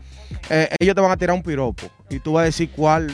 eh, 0.48 0.68
ellos 0.78 0.94
te 0.94 1.00
van 1.00 1.10
a 1.10 1.16
tirar 1.16 1.34
un 1.34 1.42
piropo 1.42 1.86
y 2.08 2.20
tú 2.20 2.34
vas 2.34 2.42
a 2.42 2.44
decir 2.46 2.70
cuál 2.70 3.08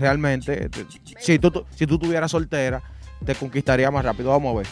realmente, 0.00 0.68
te- 0.68 0.86
si 1.18 1.38
tú, 1.38 1.64
si 1.76 1.86
tú 1.86 1.98
tuvieras 1.98 2.30
soltera, 2.30 2.82
te 3.24 3.34
conquistaría 3.34 3.90
más 3.90 4.04
rápido. 4.04 4.30
Vamos 4.30 4.54
a 4.54 4.58
ver. 4.58 4.66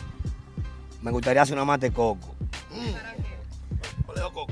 Me 1.02 1.10
gustaría 1.10 1.42
hacer 1.42 1.54
una 1.54 1.64
mate 1.64 1.92
coco. 1.92 2.34
coco? 4.32 4.46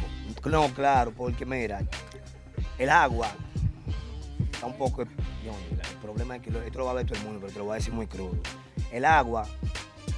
No, 0.49 0.69
claro, 0.69 1.11
porque 1.17 1.45
mira, 1.45 1.81
el 2.79 2.91
agua 2.91 3.29
está 4.53 4.67
un 4.67 4.75
poco. 4.77 5.03
El 5.03 5.09
problema 6.03 6.37
es 6.37 6.43
que 6.43 6.51
esto 6.51 6.79
lo 6.79 6.85
va 6.85 6.93
a 6.93 6.95
ver 6.95 7.07
todo 7.07 7.19
el 7.19 7.25
mundo, 7.25 7.41
pero 7.41 7.53
te 7.53 7.59
lo 7.59 7.65
voy 7.65 7.73
a 7.73 7.77
decir 7.77 7.93
muy 7.93 8.07
crudo. 8.07 8.37
El 8.93 9.05
agua 9.05 9.47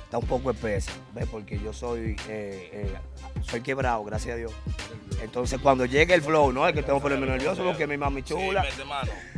está 0.09 0.17
un 0.17 0.27
poco 0.27 0.51
espesa, 0.51 0.91
¿ves? 1.15 1.27
Porque 1.31 1.61
yo 1.61 1.75
soy 1.75 2.17
eh, 2.31 2.71
eh, 2.73 2.95
soy 3.43 3.61
quebrado, 3.61 4.03
gracias 4.05 4.35
a 4.35 4.37
Dios. 4.39 4.53
Entonces, 5.23 5.61
cuando 5.61 5.85
llegue 5.85 6.15
el 6.15 6.23
flow, 6.23 6.51
no 6.51 6.67
es 6.67 6.73
que 6.75 6.83
tengo 6.83 6.99
que 6.99 7.03
ponerme 7.03 7.27
nervioso 7.27 7.63
porque 7.63 7.87
mi 7.87 7.99
mami 7.99 8.23
chula. 8.23 8.65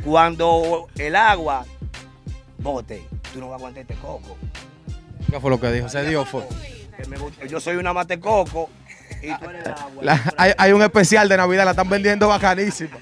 Cuando 0.05 0.87
el 0.97 1.15
agua 1.15 1.65
bote, 2.59 3.03
tú 3.33 3.39
no 3.39 3.47
vas 3.49 3.53
a 3.53 3.55
aguantar 3.57 3.81
este 3.81 3.95
coco. 3.95 4.37
¿Qué 5.29 5.39
fue 5.39 5.49
lo 5.49 5.59
que 5.59 5.71
dijo? 5.71 5.89
Se 5.89 6.07
dio 6.07 6.23
fue. 6.25 6.43
Yo 7.49 7.59
soy 7.59 7.75
una 7.77 7.91
mate 7.93 8.19
coco 8.19 8.69
y 9.21 9.33
tú 9.37 9.49
eres 9.49 9.65
el 9.65 9.71
agua. 9.73 10.03
La- 10.03 10.33
hay, 10.37 10.53
hay 10.57 10.71
un 10.71 10.81
especial 10.83 11.27
de 11.27 11.35
Navidad, 11.37 11.65
la 11.65 11.71
están 11.71 11.89
vendiendo 11.89 12.27
bacanísima. 12.27 12.97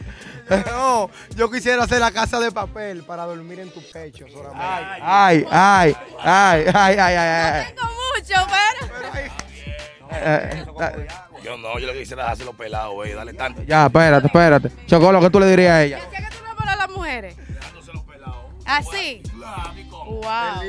No, 0.72 1.10
yo 1.36 1.50
quisiera 1.52 1.84
hacer 1.84 2.00
la 2.00 2.12
casa 2.12 2.40
de 2.40 2.52
papel 2.52 3.04
para 3.04 3.26
dormir 3.26 3.60
en 3.60 3.72
tu 3.72 3.82
pecho 3.92 4.26
solamente. 4.28 4.64
Ay, 4.64 5.46
ay, 5.50 5.96
ay, 6.20 6.66
ay, 6.74 6.96
ay, 6.98 6.98
ay, 6.98 7.16
ay. 7.18 7.66
Tengo 7.76 7.90
mucho, 8.16 8.48
pero. 8.50 9.30
Eh, 10.12 10.66
eh, 10.82 11.08
Yo 11.44 11.56
no, 11.58 11.78
yo 11.78 11.86
lo 11.88 11.94
que 11.94 12.00
quisiera 12.00 12.26
es 12.28 12.32
hacerlo 12.34 12.54
pelado, 12.54 12.94
güey, 12.94 13.14
dale 13.14 13.34
tanto. 13.34 13.62
ya, 13.64 13.86
espérate, 13.86 14.26
espérate. 14.28 14.72
Chocolo, 14.88 15.22
¿qué 15.22 15.30
tú 15.30 15.40
le 15.40 15.46
dirías 15.48 15.72
a 15.72 15.84
ella? 15.84 16.00
¿Qué 16.12 16.18
que 16.18 16.30
tú 16.30 16.44
no 16.44 16.50
hablas 16.52 16.74
a 16.74 16.78
las 16.78 16.90
mujeres? 16.90 17.36
¿Así? 18.66 19.22
Wow. 20.06 20.62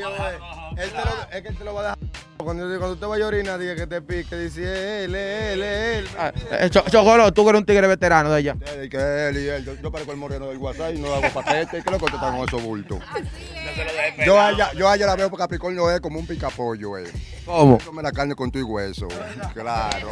Él 0.76 0.90
te 0.90 0.96
lo, 1.04 1.30
es 1.32 1.42
que 1.42 1.48
él 1.48 1.56
te 1.56 1.64
lo 1.64 1.74
va 1.74 1.80
a 1.80 1.82
dejar. 1.96 1.98
Cuando, 2.44 2.66
cuando 2.78 2.96
te 2.96 3.06
vaya 3.06 3.24
a 3.24 3.28
orinar, 3.28 3.58
diga 3.58 3.74
que 3.76 3.86
te 3.86 4.00
pique, 4.02 4.36
dice 4.36 5.04
él, 5.04 5.14
él, 5.14 5.62
él. 5.62 6.08
Ah, 6.18 6.32
eh, 6.52 6.68
Cho- 6.70 6.84
Chocolo, 6.90 7.32
tú 7.32 7.44
que 7.44 7.50
eres 7.50 7.60
un 7.60 7.66
tigre 7.66 7.86
veterano 7.86 8.30
de 8.32 8.40
ella. 8.40 8.56
Él, 8.76 8.88
que 8.88 8.96
él 9.28 9.36
y 9.38 9.48
él. 9.48 9.64
Yo, 9.64 9.74
yo 9.74 9.90
parezco 9.90 10.12
el 10.12 10.18
moreno 10.18 10.48
del 10.48 10.58
WhatsApp 10.58 10.92
y 10.94 10.98
no 10.98 11.12
hago 11.14 11.28
paquete. 11.32 11.70
¿Qué 11.70 11.78
es 11.78 11.90
lo 11.90 11.98
que 11.98 12.06
te 12.06 12.14
están 12.16 12.36
con 12.36 12.48
esos 12.48 12.62
bultos? 12.62 12.98
Yo 14.26 14.38
a 14.38 14.50
ella, 14.50 14.70
yo 14.74 14.88
a 14.88 14.96
ella 14.96 15.06
la 15.06 15.16
veo 15.16 15.30
porque 15.30 15.42
Capricornio 15.44 15.90
es 15.90 16.00
como 16.00 16.18
un 16.18 16.26
picapollo, 16.26 16.98
eh. 16.98 17.04
¿Cómo? 17.46 17.78
Come 17.78 18.02
la 18.02 18.12
carne 18.12 18.34
con 18.34 18.50
tu 18.50 18.58
y 18.58 18.62
hueso. 18.62 19.08
Claro. 19.54 20.10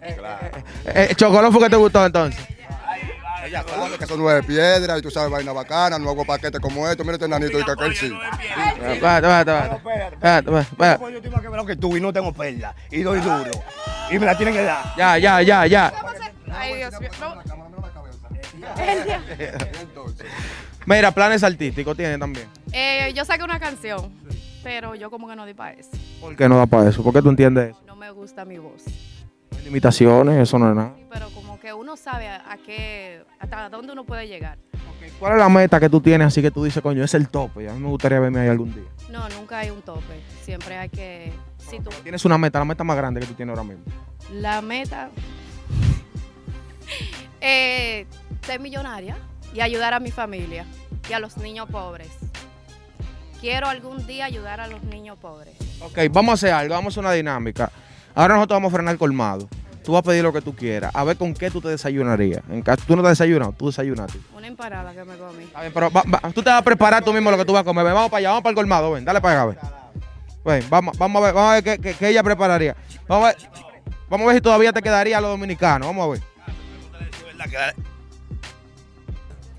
Claro. 0.00 0.50
Eh, 0.86 1.14
Chocolo 1.16 1.50
fue 1.50 1.62
que 1.62 1.70
te 1.70 1.76
gustó 1.76 2.04
entonces. 2.04 2.38
Ella 3.46 3.64
sabe 3.66 3.96
que 3.98 4.06
son 4.06 4.18
nueve 4.18 4.42
piedras 4.42 4.98
y 4.98 5.02
tú 5.02 5.10
sabes 5.10 5.30
vaina 5.30 5.52
bacana, 5.52 5.98
no 5.98 6.10
hago 6.10 6.24
paquete 6.24 6.58
como 6.58 6.88
esto. 6.88 7.04
Mira 7.04 7.14
este 7.14 7.28
nanito 7.28 7.58
y 7.60 7.64
que 7.64 7.70
aquel 7.70 7.94
sí. 7.94 8.10
Yo 8.10 8.92
estoy 11.16 11.30
más 11.30 11.40
quebrado 11.40 11.66
que 11.66 11.76
tú 11.76 11.96
y 11.96 12.00
no 12.00 12.12
tengo 12.12 12.32
perla. 12.32 12.74
Y 12.90 13.02
doy 13.02 13.20
duro. 13.20 13.50
Y 14.10 14.18
me 14.18 14.26
la 14.26 14.36
tienen 14.36 14.54
que 14.54 14.62
dar. 14.62 14.94
Ya, 14.96 15.18
ya, 15.18 15.42
ya, 15.42 15.66
ya. 15.66 15.92
Ay, 16.52 16.76
Dios 16.76 17.00
mío. 17.00 17.10
No. 19.94 20.06
Mira, 20.86 21.10
planes 21.12 21.42
artísticos 21.44 21.96
tiene 21.96 22.18
también. 22.18 22.48
Eh, 22.72 23.12
yo 23.14 23.24
saqué 23.24 23.44
una 23.44 23.60
canción, 23.60 24.12
pero 24.62 24.94
yo 24.94 25.10
como 25.10 25.28
que 25.28 25.36
no 25.36 25.46
di 25.46 25.54
para 25.54 25.72
eso. 25.72 25.90
¿Por 26.20 26.36
qué 26.36 26.48
no 26.48 26.56
da 26.56 26.66
para 26.66 26.88
eso? 26.88 27.02
¿Por 27.02 27.12
qué 27.12 27.22
tú 27.22 27.28
entiendes 27.28 27.70
eso? 27.70 27.80
No 27.86 27.96
me 27.96 28.10
gusta 28.10 28.44
mi 28.44 28.58
voz. 28.58 28.82
Hay 29.56 29.64
limitaciones, 29.64 30.38
eso 30.38 30.58
no 30.58 30.70
es 30.70 30.76
nada. 30.76 30.94
Pero 31.10 31.28
como 31.30 31.58
que 31.60 31.72
uno 31.72 31.96
sabe 31.96 32.28
a, 32.28 32.50
a 32.50 32.56
qué, 32.58 33.24
hasta 33.38 33.68
dónde 33.68 33.92
uno 33.92 34.04
puede 34.04 34.26
llegar. 34.28 34.58
¿Cuál 35.20 35.34
es 35.34 35.38
la 35.38 35.48
meta 35.48 35.78
que 35.78 35.88
tú 35.88 36.00
tienes 36.00 36.26
así 36.26 36.42
que 36.42 36.50
tú 36.50 36.64
dices, 36.64 36.82
coño, 36.82 37.04
es 37.04 37.14
el 37.14 37.28
tope? 37.28 37.68
A 37.68 37.72
mí 37.72 37.80
me 37.80 37.88
gustaría 37.88 38.18
verme 38.18 38.40
ahí 38.40 38.48
algún 38.48 38.74
día. 38.74 38.84
No, 39.10 39.28
nunca 39.30 39.58
hay 39.60 39.70
un 39.70 39.80
tope. 39.82 40.20
Siempre 40.42 40.76
hay 40.76 40.88
que. 40.88 41.32
Si 41.58 41.78
tú, 41.80 41.90
Tienes 42.02 42.24
una 42.24 42.38
meta, 42.38 42.58
la 42.58 42.64
meta 42.64 42.82
más 42.84 42.96
grande 42.96 43.20
que 43.20 43.26
tú 43.26 43.34
tienes 43.34 43.56
ahora 43.56 43.68
mismo. 43.68 43.84
la 44.32 44.60
meta. 44.62 45.10
eh, 47.40 48.06
ser 48.42 48.60
millonaria 48.60 49.16
y 49.54 49.60
ayudar 49.60 49.94
a 49.94 50.00
mi 50.00 50.10
familia 50.10 50.64
y 51.08 51.12
a 51.12 51.20
los 51.20 51.36
niños 51.36 51.68
pobres. 51.70 52.08
Quiero 53.40 53.68
algún 53.68 54.06
día 54.06 54.24
ayudar 54.24 54.60
a 54.60 54.66
los 54.66 54.82
niños 54.84 55.18
pobres. 55.18 55.54
Ok, 55.80 55.98
vamos 56.10 56.32
a 56.32 56.34
hacer 56.34 56.52
algo, 56.52 56.74
vamos 56.74 56.96
a 56.96 57.00
una 57.00 57.12
dinámica. 57.12 57.70
Ahora 58.16 58.34
nosotros 58.34 58.56
vamos 58.56 58.72
a 58.72 58.76
frenar 58.76 58.96
colmado. 58.98 59.48
Tú 59.84 59.92
vas 59.92 60.00
a 60.00 60.02
pedir 60.02 60.24
lo 60.24 60.32
que 60.32 60.40
tú 60.40 60.52
quieras. 60.56 60.90
A 60.94 61.04
ver 61.04 61.16
con 61.16 61.32
qué 61.32 61.48
tú 61.50 61.60
te 61.60 61.68
desayunarías. 61.68 62.42
En 62.50 62.60
caso 62.62 62.82
tú 62.86 62.96
no 62.96 63.02
te 63.04 63.10
desayunas, 63.10 63.50
tú 63.56 63.66
desayunaste. 63.66 64.18
Una 64.36 64.48
empanada 64.48 64.92
que 64.92 65.04
me 65.04 65.16
comí. 65.16 65.44
Está 65.44 65.60
bien, 65.60 65.72
pero 65.72 65.90
va- 65.92 66.02
va- 66.12 66.32
tú 66.32 66.42
te 66.42 66.50
vas 66.50 66.58
a 66.58 66.62
preparar 66.64 67.04
tú 67.04 67.12
mismo 67.12 67.30
lo 67.30 67.36
que 67.36 67.44
tú 67.44 67.52
vas 67.52 67.60
a 67.60 67.64
comer. 67.64 67.84
Ven, 67.84 67.94
vamos 67.94 68.10
para 68.10 68.18
allá, 68.18 68.28
vamos 68.30 68.42
para 68.42 68.50
el 68.50 68.56
colmado. 68.56 68.90
Ven, 68.92 69.04
dale 69.04 69.20
para 69.20 69.42
allá, 69.42 69.50
ven. 69.52 69.58
Ven, 70.44 70.64
vamos, 70.70 70.98
vamos 70.98 71.22
a 71.22 71.26
ver, 71.26 71.34
vamos 71.34 71.50
a 71.50 71.54
ver 71.54 71.62
qué, 71.64 71.78
qué- 71.78 71.94
qué 71.94 72.08
ella 72.08 72.22
prepararía. 72.24 72.74
Vamos 73.06 73.26
a, 73.26 73.28
ver, 73.28 73.36
vamos 74.08 74.24
a 74.24 74.26
ver 74.28 74.36
si 74.36 74.40
todavía 74.40 74.72
te 74.72 74.82
quedaría 74.82 75.20
lo 75.20 75.28
dominicano. 75.28 75.86
Vamos 75.86 76.04
a 76.06 76.10
ver. 76.12 76.20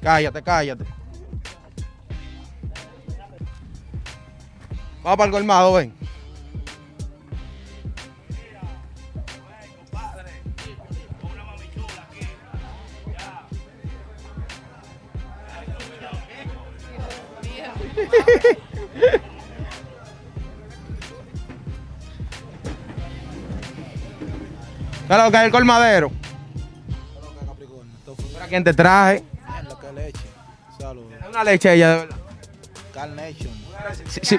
Cállate, 0.02 0.42
cállate. 0.42 0.84
Vamos 5.04 5.18
para 5.18 5.26
el 5.26 5.32
colmado, 5.32 5.74
ven. 5.74 5.94
Claro, 25.08 25.26
lo 25.26 25.32
que 25.32 25.38
es 25.38 25.44
el 25.44 25.52
colmadero. 25.52 26.12
Mira 28.34 28.48
quién 28.50 28.64
te 28.64 28.74
traje. 28.74 29.24
Lo 29.70 29.80
que 29.80 29.92
leche. 29.94 30.20
Saludos. 30.80 31.08
Es 31.22 31.30
una 31.30 31.44
leche 31.44 31.74
ella, 31.74 31.90
de 31.92 31.96
verdad. 31.98 32.18
Carnation. 32.94 33.68
Si, 34.10 34.20
si, 34.26 34.38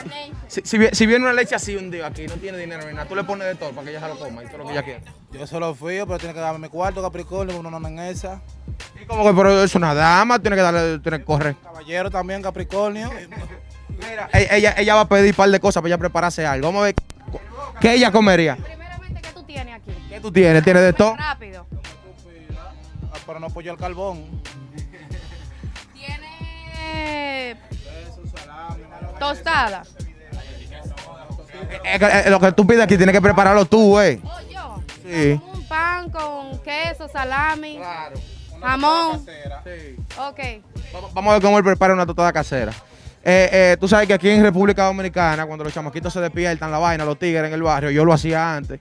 si, 0.49 0.61
si 0.65 0.79
vi- 0.79 0.88
si 0.93 1.07
viene 1.07 1.25
una 1.25 1.33
leche 1.33 1.55
así 1.55 1.77
un 1.77 1.91
día 1.91 2.07
aquí, 2.07 2.27
no 2.27 2.35
tiene 2.35 2.59
dinero 2.59 2.87
ni 2.87 2.93
nada, 2.93 3.07
tú 3.09 3.15
le 3.15 3.23
pones 3.25 3.47
de 3.47 3.55
todo 3.55 3.71
para 3.71 3.85
que 3.85 3.91
ella 3.91 4.00
se 4.00 4.09
lo 4.09 4.19
coma 4.19 4.43
y 4.43 4.47
todo 4.49 4.59
lo 4.59 4.67
que 4.67 4.73
ella 4.73 4.83
quiera. 4.83 5.00
Yo 5.33 5.47
solo 5.47 5.75
fui, 5.75 5.95
pero 6.05 6.19
tiene 6.19 6.35
que 6.35 6.41
darme 6.41 6.59
mi 6.59 6.69
cuarto, 6.69 7.00
Capricornio, 7.00 7.59
uno 7.61 7.71
no 7.71 7.88
en 7.88 7.99
esa. 8.00 8.41
Como 9.09 9.25
que, 9.25 9.35
pero 9.35 9.65
es 9.65 9.75
una 9.75 9.95
dama, 9.95 10.38
tiene 10.38 10.55
que 10.57 10.62
darle, 10.62 10.99
tiene 11.00 11.19
que 11.19 11.25
correr. 11.25 11.57
Caballero 11.62 12.11
también, 12.11 12.43
Capricornio. 12.43 13.11
Mira, 13.88 14.29
e- 14.33 14.49
ella, 14.53 14.75
ella 14.77 14.95
va 14.95 15.00
a 15.03 15.09
pedir 15.09 15.31
un 15.33 15.37
par 15.37 15.49
de 15.50 15.59
cosas 15.59 15.81
para 15.83 15.88
ella 15.88 15.99
prepararse 15.99 16.47
algo. 16.47 16.69
Vamos 16.69 16.83
a 16.83 16.85
ver 16.85 16.95
qué 17.81 17.95
ella 17.95 18.12
comería. 18.12 18.57
Primeramente, 18.57 19.21
¿qué 19.23 19.33
tú 19.33 19.43
tienes 19.43 19.75
aquí? 19.75 19.93
¿Qué 20.09 20.21
tú 20.21 20.31
tienes? 20.31 20.62
¿Tienes 20.62 20.83
de 20.83 20.93
todo? 20.93 21.17
Rápido. 21.17 21.67
Ah, 23.12 23.17
Pero 23.27 23.41
no 23.41 23.49
pollo 23.50 23.73
al 23.73 23.79
carbón. 23.79 24.25
Tiene 25.95 27.57
tostada. 29.19 29.83
Es 31.85 31.99
que, 31.99 32.05
eh, 32.07 32.31
lo 32.31 32.38
que 32.38 32.53
tú 32.53 32.67
pides 32.67 32.83
aquí 32.83 32.97
tienes 32.97 33.12
que 33.15 33.21
prepararlo 33.23 33.65
tú, 33.65 33.99
eh. 33.99 34.21
Oh, 34.23 34.41
yo. 34.53 34.83
Sí. 35.03 35.41
Un 35.53 35.67
pan 35.67 36.11
con 36.11 36.59
queso, 36.62 37.09
salami, 37.09 37.81
jamón. 38.61 39.27
Ok. 40.19 40.41
Vamos- 40.93 41.15
Vamos 41.15 41.31
a 41.31 41.33
ver 41.35 41.43
cómo 41.43 41.59
él 41.59 41.65
prepara 41.65 41.95
una 41.95 42.07
tostada 42.07 42.33
casera. 42.33 42.73
Eh, 43.25 43.49
eh, 43.53 43.77
tú 43.79 43.88
sabes 43.88 44.07
que 44.07 44.15
aquí 44.15 44.29
en 44.31 44.43
República 44.43 44.85
Dominicana, 44.85 45.45
cuando 45.45 45.65
los 45.65 45.73
chamaquitos 45.75 46.12
se 46.12 46.21
despiertan, 46.21 46.71
la 46.71 46.79
vaina, 46.79 47.05
los 47.05 47.19
tigres 47.19 47.45
en 47.47 47.53
el 47.53 47.62
barrio, 47.62 47.91
yo 47.91 48.05
lo 48.05 48.12
hacía 48.12 48.57
antes. 48.57 48.81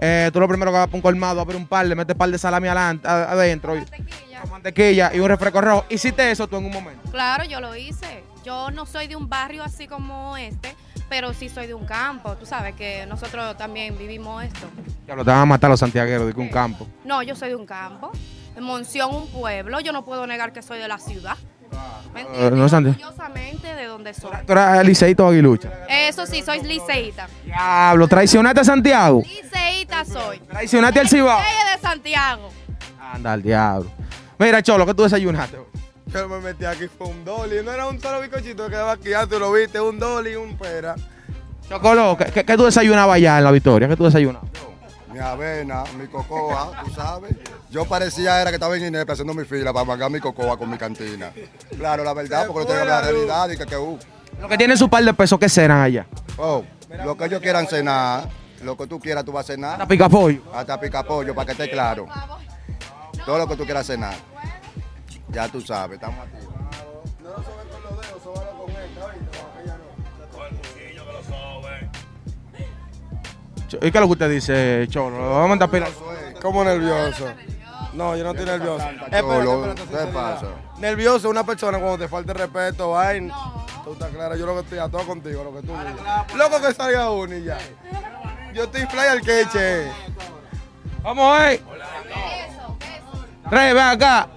Eh, 0.00 0.30
tú 0.32 0.38
lo 0.40 0.46
primero 0.46 0.70
que 0.70 0.76
vas 0.78 0.86
para 0.86 0.96
un 0.96 1.02
colmado, 1.02 1.40
abres 1.40 1.56
un 1.56 1.66
par, 1.66 1.86
le 1.86 1.94
metes 1.94 2.14
un 2.14 2.18
par 2.18 2.28
de 2.30 2.38
salami 2.38 2.68
adelante- 2.68 3.08
a- 3.08 3.32
adentro, 3.32 3.74
y, 3.74 3.78
Mantequilla. 3.80 4.40
con 4.42 4.50
mantequilla 4.50 5.10
y 5.14 5.20
un 5.20 5.28
refresco 5.28 5.60
rojo. 5.60 5.84
Hiciste 5.88 6.30
eso 6.30 6.46
tú 6.46 6.56
en 6.56 6.66
un 6.66 6.72
momento. 6.72 7.10
Claro, 7.10 7.44
yo 7.44 7.60
lo 7.60 7.74
hice. 7.74 8.22
Yo 8.44 8.70
no 8.70 8.86
soy 8.86 9.06
de 9.08 9.16
un 9.16 9.28
barrio 9.28 9.62
así 9.64 9.88
como 9.88 10.36
este, 10.36 10.74
pero 11.08 11.32
sí 11.34 11.48
soy 11.48 11.66
de 11.66 11.74
un 11.74 11.84
campo. 11.84 12.36
Tú 12.36 12.46
sabes 12.46 12.74
que 12.74 13.06
nosotros 13.06 13.56
también 13.56 13.96
vivimos 13.98 14.44
esto. 14.44 14.68
Ya 15.06 15.14
lo 15.16 15.24
te 15.24 15.30
van 15.30 15.40
a 15.40 15.46
matar 15.46 15.70
los 15.70 15.80
santiagueros 15.80 16.26
de 16.28 16.34
que 16.34 16.40
un 16.40 16.48
campo. 16.48 16.86
No, 17.04 17.22
yo 17.22 17.34
soy 17.34 17.48
de 17.48 17.56
un 17.56 17.66
campo. 17.66 18.12
Monción, 18.60 19.14
un 19.14 19.28
pueblo. 19.28 19.80
Yo 19.80 19.92
no 19.92 20.04
puedo 20.04 20.26
negar 20.26 20.52
que 20.52 20.62
soy 20.62 20.78
de 20.78 20.88
la 20.88 20.98
ciudad. 20.98 21.36
¿Me 22.14 22.22
Eh, 22.22 22.24
entiendes? 22.48 22.70
no 22.72 22.88
Orgullosamente 22.88 23.74
de 23.74 23.84
donde 23.86 24.14
soy. 24.14 24.30
Tú 24.46 24.52
eras 24.52 24.84
liceíto 24.84 25.26
o 25.26 25.28
aguilucha. 25.30 25.70
Eso 25.88 26.26
sí, 26.26 26.42
soy 26.42 26.62
liceíta. 26.62 27.28
Diablo, 27.44 28.08
traicionaste 28.08 28.60
a 28.60 28.64
Santiago. 28.64 29.22
Liceíta 29.22 30.04
soy. 30.04 30.38
Traicionaste 30.40 31.00
al 31.00 31.08
Cibao. 31.08 31.38
De 31.38 31.80
Santiago. 31.80 32.50
Anda 33.12 33.32
al 33.34 33.42
diablo. 33.42 33.90
Mira, 34.38 34.62
Cholo, 34.62 34.86
¿qué 34.86 34.94
tú 34.94 35.02
desayunaste? 35.02 35.58
Yo 36.06 36.28
me 36.28 36.40
metí 36.40 36.64
aquí 36.64 36.86
fue 36.88 37.06
un 37.08 37.24
dolly. 37.24 37.56
No 37.64 37.72
era 37.72 37.86
un 37.86 38.00
solo 38.00 38.20
bicochito 38.22 38.64
que 38.64 38.70
quedaba 38.70 38.92
aquí, 38.92 39.10
ya 39.10 39.26
tú 39.26 39.38
lo 39.38 39.52
viste, 39.52 39.78
un 39.80 39.98
dolly 39.98 40.30
y 40.32 40.36
un 40.36 40.56
pera. 40.56 40.94
Chocolo, 41.68 42.16
¿qué, 42.16 42.24
qué, 42.32 42.44
qué 42.44 42.56
tú 42.56 42.64
desayunabas 42.64 43.16
allá 43.16 43.38
en 43.38 43.44
la 43.44 43.50
Victoria? 43.50 43.86
¿Qué 43.88 43.96
tú 43.96 44.04
desayunabas? 44.04 44.48
Mi 45.12 45.18
avena, 45.18 45.84
mi 45.98 46.06
cocoa, 46.06 46.82
tú 46.84 46.90
sabes. 46.92 47.34
Yo 47.70 47.84
parecía 47.86 48.40
era 48.40 48.50
que 48.50 48.56
estaba 48.56 48.76
en 48.76 48.86
Inepre 48.86 49.12
haciendo 49.12 49.32
mi 49.34 49.44
fila 49.44 49.72
para 49.72 49.84
mangar 49.84 50.10
mi 50.10 50.20
cocoa 50.20 50.56
con 50.56 50.70
mi 50.70 50.76
cantina. 50.76 51.32
Claro, 51.76 52.04
la 52.04 52.12
verdad, 52.12 52.46
porque 52.46 52.60
no 52.60 52.66
tengo 52.66 52.84
la 52.84 53.00
realidad 53.00 53.50
y 53.50 53.56
que, 53.56 53.66
que 53.66 53.76
uh, 53.76 53.98
Lo 54.40 54.48
que 54.48 54.58
tienen 54.58 54.76
su 54.76 54.88
par 54.88 55.04
de 55.04 55.14
pesos, 55.14 55.38
¿qué 55.38 55.48
cenan 55.48 55.80
allá? 55.80 56.06
oh, 56.36 56.62
lo 57.04 57.16
que 57.16 57.24
ellos 57.24 57.40
quieran 57.40 57.66
cenar, 57.66 58.28
lo 58.62 58.76
que 58.76 58.86
tú 58.86 58.98
quieras 58.98 59.24
tú 59.24 59.32
vas 59.32 59.44
a 59.48 59.52
cenar, 59.52 59.86
pica 59.88 60.08
pollo. 60.08 60.42
hasta 60.54 60.78
pica 60.80 61.02
pollo 61.02 61.34
para 61.34 61.46
que 61.46 61.52
esté 61.52 61.70
claro. 61.70 62.06
Todo 63.24 63.38
lo 63.38 63.48
que 63.48 63.56
tú 63.56 63.64
quieras 63.64 63.86
cenar. 63.86 64.14
Ya 65.30 65.48
tú 65.48 65.60
sabes, 65.60 65.96
estamos 65.96 66.26
aquí. 66.26 66.57
¿Y 73.76 73.78
qué 73.78 73.86
es 73.88 73.94
lo 73.94 74.06
que 74.06 74.12
usted 74.12 74.30
dice, 74.30 74.86
Cholo? 74.88 75.18
Vamos 75.18 75.44
a 75.44 75.48
mandar 75.48 75.70
pila. 75.70 75.88
¿Cómo 76.40 76.64
nervioso? 76.64 77.26
No, 77.92 78.16
yo 78.16 78.24
no 78.24 78.30
estoy 78.30 78.46
nervioso. 78.46 78.84
Cholo, 79.10 79.74
¿qué 79.74 80.12
pasa? 80.12 80.46
Nervioso 80.78 81.16
es 81.16 81.24
una 81.24 81.44
persona 81.44 81.78
cuando 81.78 81.98
te 81.98 82.08
falta 82.08 82.32
el 82.32 82.38
respeto, 82.38 82.90
vaina. 82.92 83.34
Tú 83.84 83.92
estás 83.92 84.10
clara, 84.10 84.36
yo 84.36 84.46
lo 84.46 84.54
que 84.54 84.60
estoy 84.60 84.78
a 84.78 84.88
todo 84.88 85.06
contigo, 85.06 85.44
lo 85.44 85.52
que 85.52 85.66
tú 85.66 85.72
digas. 85.72 86.34
Loco 86.36 86.60
que 86.60 86.74
salga 86.74 87.10
uno 87.10 87.36
y 87.36 87.44
ya. 87.44 87.58
Yo 88.54 88.64
estoy 88.64 88.86
fly 88.86 89.00
al 89.00 89.20
queche. 89.20 89.90
Vamos 91.02 91.38
a 91.38 91.42
ver. 91.42 91.62
Rey, 93.50 93.72
ven 93.72 93.82
acá. 93.82 94.28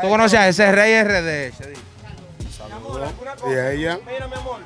Tú 0.00 0.08
conoces 0.08 0.38
a 0.38 0.48
ese 0.48 0.72
Rey 0.72 1.02
RD. 1.02 1.52
se 1.56 1.68
dice. 1.70 1.82
Y 3.46 3.52
ella, 3.52 3.98
Mira, 4.06 4.26
mi 4.26 4.34
amor, 4.34 4.60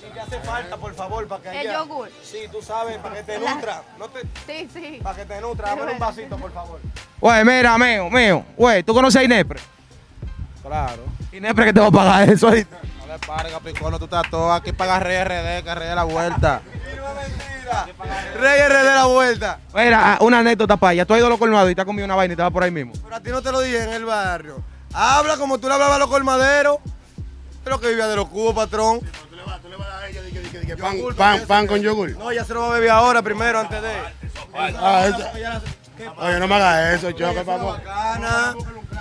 si 0.00 0.06
te 0.12 0.20
hace 0.20 0.40
falta, 0.40 0.76
por 0.76 0.94
favor, 0.94 1.28
para 1.28 1.42
que 1.42 1.50
El 1.50 1.56
ella- 1.66 1.72
yogur. 1.74 2.08
Sí, 2.22 2.38
tú 2.50 2.62
sabes, 2.62 2.96
para 2.98 3.16
que 3.16 3.22
te 3.22 3.38
nutra. 3.38 3.82
No 3.98 4.08
te, 4.08 4.20
Sí, 4.46 4.68
sí. 4.72 5.00
para 5.02 5.16
que 5.16 5.24
te 5.26 5.40
nutra. 5.40 5.68
Dame 5.74 5.92
un 5.92 5.98
vasito, 5.98 6.36
por 6.36 6.52
favor. 6.52 6.80
Güey, 7.20 7.44
mira, 7.44 7.76
mío, 7.78 8.08
mío. 8.10 8.44
Güey, 8.56 8.82
¿tú 8.82 8.94
conoces 8.94 9.20
a 9.20 9.24
Inepre? 9.24 9.60
Claro. 10.62 11.04
Inepre 11.32 11.66
que 11.66 11.72
te 11.72 11.80
va 11.80 11.86
a 11.86 11.90
pagar 11.90 12.28
eso. 12.30 12.48
ahorita. 12.48 12.78
No 13.00 13.06
le 13.12 13.18
pares, 13.20 13.52
Capricornio, 13.52 13.98
tú 13.98 14.06
estás 14.06 14.28
todo 14.30 14.52
aquí 14.52 14.72
para 14.72 14.98
RD, 14.98 15.62
que 15.62 15.74
RD 15.74 15.94
la 15.94 16.04
vuelta. 16.04 16.62
Rey 18.38 18.60
RD 18.68 18.74
de 18.78 18.94
la 18.94 19.04
vuelta. 19.06 19.58
Mira, 19.74 20.14
ah, 20.14 20.18
una 20.20 20.38
anécdota 20.40 20.76
para 20.76 20.90
allá. 20.92 21.04
Tú 21.04 21.14
has 21.14 21.18
ido 21.18 21.26
a 21.26 21.30
los 21.30 21.38
colmados 21.38 21.70
y 21.70 21.74
te 21.74 21.80
has 21.80 21.86
comido 21.86 22.04
una 22.04 22.14
vaina 22.14 22.34
y 22.34 22.36
te 22.36 22.42
vas 22.42 22.52
por 22.52 22.62
ahí 22.64 22.70
mismo. 22.70 22.92
Pero 23.02 23.16
a 23.16 23.20
ti 23.20 23.30
no 23.30 23.42
te 23.42 23.52
lo 23.52 23.60
dije 23.60 23.82
en 23.82 23.90
el 23.92 24.04
barrio. 24.04 24.62
Habla 24.92 25.36
como 25.36 25.58
tú 25.58 25.68
le 25.68 25.74
hablabas 25.74 25.96
a 25.96 25.98
los 25.98 26.08
colmaderos. 26.08 26.78
Lo 27.64 27.80
que 27.80 27.88
vivía 27.88 28.06
de 28.06 28.14
los 28.16 28.28
cubos, 28.28 28.54
patrón. 28.54 29.00
tú 29.00 29.34
le 29.36 29.42
vas, 29.42 29.60
tú 29.60 29.68
le 29.68 29.74
vas 29.76 29.88
a 29.88 30.06
ella, 30.08 30.22
di 30.22 30.30
que- 30.30 30.38
di 30.40 30.48
que- 30.50 30.60
di 30.60 30.66
que 30.68 30.76
pan, 30.76 30.96
pan, 31.16 31.40
pan 31.48 31.66
con 31.66 31.80
yogur. 31.80 32.10
No, 32.16 32.32
ya 32.32 32.44
se 32.44 32.54
lo 32.54 32.60
va 32.60 32.68
a 32.68 32.70
beber 32.74 32.90
ahora, 32.90 33.22
primero, 33.22 33.58
antes 33.58 33.82
de. 33.82 33.92
Ah, 34.54 35.06
eso- 35.08 35.26
Oye, 36.18 36.38
no 36.38 36.46
me 36.46 36.54
hagas 36.54 36.94
eso, 36.94 37.10
choque, 37.12 37.42
papá. 37.42 37.80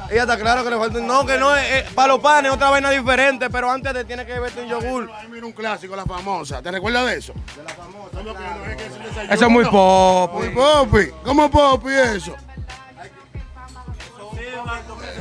Ella 0.09 0.21
está 0.21 0.37
claro 0.37 0.63
que 0.63 0.69
le 0.69 0.77
falta 0.77 0.99
un... 0.99 1.07
No, 1.07 1.25
que 1.25 1.37
no, 1.37 1.55
es, 1.55 1.71
es- 1.83 1.91
para 1.93 2.09
los 2.09 2.19
panes 2.19 2.51
otra 2.51 2.69
vaina 2.69 2.89
diferente, 2.91 3.49
pero 3.49 3.69
antes 3.71 3.91
te 3.93 4.05
tiene 4.05 4.25
que 4.25 4.33
beberte 4.33 4.61
un 4.61 4.69
yogur. 4.69 5.09
Mira 5.29 5.45
un 5.45 5.51
clásico, 5.51 5.95
la 5.95 6.05
famosa. 6.05 6.61
¿Te 6.61 6.71
recuerdas 6.71 7.05
de 7.07 7.17
eso? 7.17 7.33
De 7.55 7.63
la 7.63 7.69
famosa. 7.71 9.33
Eso 9.33 9.45
es 9.45 9.51
muy 9.51 9.65
pop. 9.65 10.33
Muy 10.33 10.49
popi. 10.49 11.07
¿Cómo 11.23 11.49
popi 11.49 11.89
eso? 11.93 12.35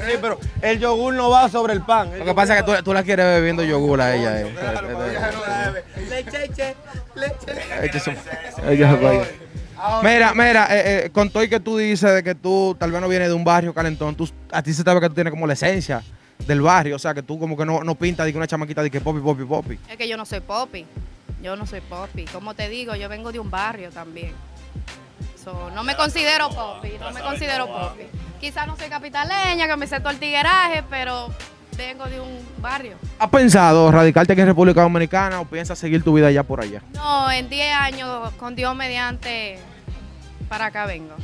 Sí, 0.06 0.18
pero 0.20 0.38
el 0.60 0.78
yogur 0.78 1.14
no 1.14 1.30
va 1.30 1.48
sobre 1.48 1.72
el 1.72 1.82
pan. 1.82 2.18
Lo 2.18 2.24
que 2.24 2.34
pasa 2.34 2.58
es 2.58 2.62
que 2.64 2.72
tú, 2.76 2.82
tú 2.82 2.92
la 2.92 3.02
quieres 3.02 3.24
bebiendo 3.26 3.62
yogur 3.62 4.00
a 4.00 4.14
ella. 4.14 4.40
Eh. 4.40 5.82
Leche, 6.10 6.48
leche, 6.48 6.76
leche. 7.80 8.14
Mira, 10.02 10.34
mira, 10.34 10.66
eh, 10.70 11.06
eh, 11.06 11.10
con 11.10 11.30
todo 11.30 11.42
y 11.42 11.48
que 11.48 11.60
tú 11.60 11.76
dices 11.76 12.12
de 12.14 12.22
que 12.22 12.34
tú 12.34 12.76
tal 12.78 12.90
vez 12.90 13.00
no 13.00 13.08
vienes 13.08 13.28
de 13.28 13.34
un 13.34 13.44
barrio 13.44 13.74
calentón, 13.74 14.14
tú, 14.14 14.28
a 14.50 14.62
ti 14.62 14.72
se 14.72 14.82
ve 14.82 15.00
que 15.00 15.08
tú 15.08 15.14
tienes 15.14 15.30
como 15.30 15.46
la 15.46 15.52
esencia 15.52 16.02
del 16.46 16.60
barrio, 16.60 16.96
o 16.96 16.98
sea, 16.98 17.14
que 17.14 17.22
tú 17.22 17.38
como 17.38 17.56
que 17.56 17.64
no, 17.64 17.82
no 17.82 17.94
pintas 17.94 18.26
de 18.26 18.32
que 18.32 18.38
una 18.38 18.46
chamaquita 18.46 18.82
de 18.82 18.90
que 18.90 19.00
popi, 19.00 19.20
popi, 19.20 19.44
popi. 19.44 19.78
Es 19.88 19.96
que 19.96 20.08
yo 20.08 20.16
no 20.16 20.24
soy 20.24 20.40
popi. 20.40 20.86
Yo 21.42 21.56
no 21.56 21.66
soy 21.66 21.82
popi. 21.82 22.24
Como 22.24 22.54
te 22.54 22.70
digo, 22.70 22.94
yo 22.94 23.08
vengo 23.08 23.30
de 23.30 23.38
un 23.38 23.50
barrio 23.50 23.90
también. 23.90 24.32
So, 25.42 25.70
no 25.74 25.84
me 25.84 25.94
considero 25.94 26.48
popi, 26.48 26.92
no 26.98 27.10
me 27.10 27.20
considero 27.20 27.66
popi. 27.66 28.04
Quizás 28.40 28.66
no 28.66 28.76
soy 28.76 28.88
capitaleña, 28.88 29.68
que 29.68 29.76
me 29.76 29.86
sé 29.86 30.00
todo 30.00 30.10
el 30.10 30.18
tigueraje, 30.18 30.82
pero 30.88 31.28
vengo 31.76 32.06
de 32.06 32.20
un 32.20 32.38
barrio. 32.58 32.96
¿Has 33.18 33.28
pensado 33.28 33.90
radicarte 33.92 34.32
aquí 34.32 34.40
en 34.40 34.48
República 34.48 34.80
Dominicana 34.80 35.40
o 35.40 35.44
piensas 35.44 35.78
seguir 35.78 36.02
tu 36.02 36.14
vida 36.14 36.28
allá 36.28 36.42
por 36.42 36.62
allá? 36.62 36.82
No, 36.94 37.30
en 37.30 37.50
10 37.50 37.74
años, 37.76 38.32
con 38.38 38.56
Dios 38.56 38.74
mediante, 38.74 39.58
para 40.54 40.66
acá 40.66 40.86
vengo. 40.86 41.14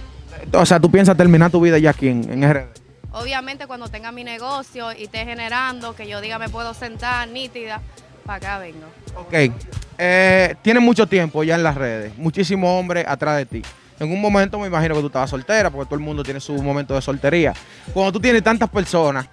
O 0.52 0.66
sea, 0.66 0.80
tú 0.80 0.90
piensas 0.90 1.16
terminar 1.16 1.50
tu 1.50 1.60
vida 1.60 1.78
ya 1.78 1.90
aquí 1.90 2.08
en, 2.08 2.30
en 2.32 2.52
RD. 2.52 2.64
Obviamente 3.12 3.66
cuando 3.66 3.88
tenga 3.88 4.10
mi 4.12 4.24
negocio 4.24 4.92
y 4.92 5.04
esté 5.04 5.24
generando, 5.24 5.94
que 5.94 6.08
yo 6.08 6.20
diga 6.20 6.38
me 6.38 6.48
puedo 6.48 6.74
sentar 6.74 7.28
nítida, 7.28 7.80
para 8.26 8.36
acá 8.36 8.58
vengo. 8.58 8.86
Ok, 9.16 9.52
eh, 9.98 10.54
tienes 10.62 10.82
mucho 10.82 11.06
tiempo 11.06 11.42
ya 11.44 11.54
en 11.54 11.62
las 11.62 11.74
redes, 11.76 12.16
muchísimos 12.18 12.68
hombres 12.78 13.04
atrás 13.06 13.36
de 13.36 13.46
ti. 13.46 13.62
En 14.00 14.10
un 14.10 14.20
momento 14.20 14.58
me 14.58 14.66
imagino 14.66 14.94
que 14.94 15.00
tú 15.02 15.06
estabas 15.08 15.30
soltera, 15.30 15.70
porque 15.70 15.86
todo 15.86 15.96
el 15.96 16.00
mundo 16.04 16.22
tiene 16.22 16.40
su 16.40 16.54
momento 16.62 16.94
de 16.94 17.02
soltería. 17.02 17.52
Cuando 17.92 18.12
tú 18.12 18.20
tienes 18.20 18.42
tantas 18.42 18.68
personas, 18.70 19.26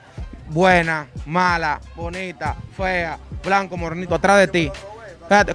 buenas, 0.49 1.07
malas, 1.25 1.79
bonitas, 1.95 2.55
feas, 2.75 3.17
blanco, 3.43 3.77
morenito, 3.77 4.13
atrás 4.15 4.39
de 4.39 4.47
ti, 4.47 4.71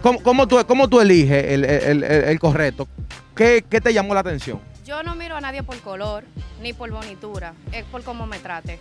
¿cómo, 0.01 0.23
cómo 0.23 0.49
tú, 0.49 0.65
cómo 0.67 0.89
tú 0.89 1.01
eliges 1.01 1.45
el, 1.45 1.65
el- 1.65 2.05
el- 2.05 2.25
el 2.25 2.39
correcto? 2.41 2.89
¿Qué, 3.35 3.65
qué 3.69 3.81
te 3.81 3.93
llamó 3.93 4.15
la 4.15 4.21
atención? 4.21 4.61
Yo 4.85 5.03
no 5.03 5.15
miro 5.15 5.37
a 5.37 5.41
nadie 5.41 5.63
por 5.63 5.79
color 5.81 6.25
ni 6.61 6.73
por 6.73 6.91
bonitura, 6.91 7.55
es 7.73 7.85
por 7.85 8.03
cómo 8.03 8.27
me 8.27 8.39
trate. 8.39 8.79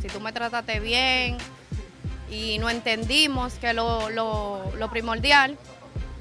Si 0.00 0.08
tú 0.08 0.20
me 0.20 0.32
trataste 0.32 0.80
bien 0.80 1.36
y 2.30 2.58
no 2.58 2.70
entendimos 2.70 3.54
que 3.54 3.72
lo, 3.72 4.10
lo, 4.10 4.72
lo 4.76 4.90
primordial, 4.90 5.56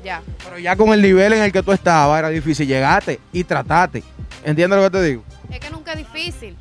ya. 0.03 0.21
Pero 0.43 0.59
ya 0.59 0.75
con 0.75 0.89
el 0.93 1.01
nivel 1.01 1.33
en 1.33 1.43
el 1.43 1.51
que 1.51 1.63
tú 1.63 1.71
estabas 1.71 2.19
era 2.19 2.29
difícil 2.29 2.67
llegarte 2.67 3.19
y 3.31 3.43
tratarte. 3.43 4.03
¿Entiendes 4.43 4.77
lo 4.77 4.83
que 4.85 4.97
te 4.97 5.03
digo? 5.03 5.23
Es 5.51 5.59
que 5.59 5.69
nunca 5.69 5.93
es 5.93 5.97
difícil, 5.97 6.55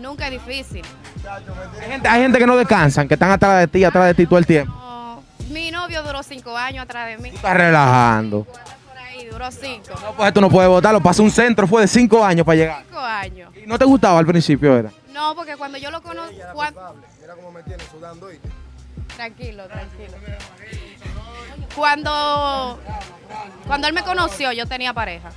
nunca 0.00 0.26
es 0.28 0.32
difícil. 0.32 0.82
Hay 1.80 1.90
gente, 1.90 2.08
hay 2.08 2.22
gente 2.22 2.38
que 2.38 2.46
no 2.46 2.56
descansan, 2.56 3.06
que 3.08 3.14
están 3.14 3.30
atrás 3.30 3.60
de 3.60 3.68
ti, 3.68 3.84
atrás 3.84 4.06
de 4.06 4.14
ti 4.14 4.26
todo 4.26 4.38
el 4.38 4.46
tiempo. 4.46 4.72
No, 4.72 5.22
mi 5.50 5.70
novio 5.70 6.02
duró 6.02 6.22
cinco 6.22 6.56
años 6.56 6.82
atrás 6.84 7.08
de 7.08 7.18
mí. 7.18 7.30
Estás 7.30 7.56
relajando. 7.56 8.46
Duró 9.30 9.50
cinco. 9.50 9.90
No, 10.02 10.12
pues 10.14 10.32
tú 10.32 10.40
no 10.40 10.48
puedes 10.48 10.68
votarlo. 10.68 11.00
Pasó 11.00 11.22
un 11.22 11.30
centro, 11.30 11.66
fue 11.66 11.82
de 11.82 11.88
cinco 11.88 12.24
años 12.24 12.44
para 12.46 12.56
llegar. 12.56 12.82
Cinco 12.88 12.98
años. 13.00 13.50
¿Y 13.56 13.66
no 13.66 13.78
te 13.78 13.84
gustaba 13.84 14.18
al 14.18 14.26
principio, 14.26 14.76
era? 14.76 14.90
No, 15.12 15.34
porque 15.34 15.56
cuando 15.56 15.78
yo 15.78 15.90
lo 15.90 16.00
conocí, 16.00 16.34
Mira 16.34 17.34
cómo 17.34 17.52
me 17.52 17.62
tiene 17.62 17.82
sudando, 17.90 18.26
¿oíste? 18.26 18.48
Tranquilo, 19.16 19.66
tranquilo. 19.66 20.14
Cuando, 21.74 22.78
cuando 23.66 23.86
él 23.88 23.92
me 23.92 24.02
conoció, 24.02 24.52
yo 24.52 24.66
tenía 24.66 24.92
pareja. 24.92 25.30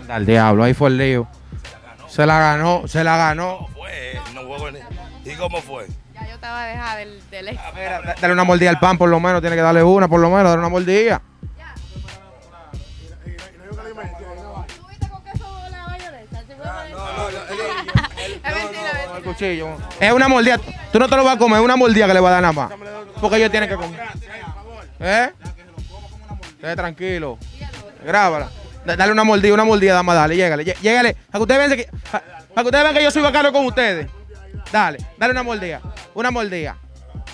Anda 0.00 0.14
al 0.16 0.26
diablo, 0.26 0.64
ahí 0.64 0.74
fue 0.74 0.88
el 0.88 0.98
lío. 0.98 1.26
Se 2.08 2.26
la 2.26 2.38
ganó, 2.38 2.86
se 2.88 3.04
la 3.04 3.16
ganó. 3.16 3.58
¿Cómo 3.58 3.68
fue? 3.78 4.20
No 4.34 4.70
ni. 4.70 5.30
¿Y 5.30 5.34
cómo 5.36 5.60
fue? 5.60 5.86
Ya 6.14 6.26
yo 6.26 6.34
estaba 6.34 6.64
dejada 6.64 6.96
del, 6.96 7.22
del 7.30 7.48
ex. 7.48 7.60
Mira, 7.74 8.00
da- 8.02 8.14
dale 8.20 8.32
una 8.32 8.44
mordida 8.44 8.70
al 8.70 8.78
pan 8.80 8.96
por 8.98 9.08
lo 9.08 9.20
menos, 9.20 9.40
tiene 9.40 9.56
que 9.56 9.62
darle 9.62 9.82
una 9.82 10.08
por 10.08 10.20
lo 10.20 10.28
menos, 10.28 10.44
dale 10.44 10.58
una 10.58 10.68
mordida. 10.68 11.20
Cuchillo. 19.22 19.68
Es 19.98 20.12
una 20.12 20.28
mordida. 20.28 20.58
Tú 20.92 20.98
no 20.98 21.08
te 21.08 21.16
lo 21.16 21.24
vas 21.24 21.36
a 21.36 21.38
comer, 21.38 21.58
es 21.58 21.64
una 21.64 21.76
mordida 21.76 22.06
que 22.06 22.14
le 22.14 22.20
va 22.20 22.28
a 22.28 22.32
dar 22.32 22.42
nada 22.42 22.52
más. 22.52 22.70
Porque 23.20 23.36
ellos 23.36 23.50
tienen 23.50 23.68
que 23.68 23.76
comer. 23.76 24.00
¿Eh? 25.00 25.30
Esté 26.56 26.76
tranquilo. 26.76 27.38
Grábala. 28.04 28.48
Da- 28.84 28.96
Dale 28.96 29.12
una 29.12 29.24
mordida, 29.24 29.54
una 29.54 29.64
mordida, 29.64 29.94
dama, 29.94 30.14
dale, 30.14 30.36
llégale, 30.36 30.64
llé- 30.64 30.76
llégale. 30.80 31.14
Para 31.14 31.32
que 31.38 31.42
ustedes 31.42 31.58
vean 31.68 31.76
que, 31.78 31.90
para 32.10 32.24
que 32.54 32.64
ustedes 32.64 32.82
vean 32.84 32.94
que 32.94 33.02
yo 33.02 33.10
soy 33.10 33.22
bacano 33.22 33.52
con 33.52 33.64
ustedes. 33.66 34.08
Dale, 34.72 34.98
dale 35.18 35.32
una 35.32 35.42
mordida. 35.42 35.80
Una 36.14 36.30
mordida. 36.30 36.76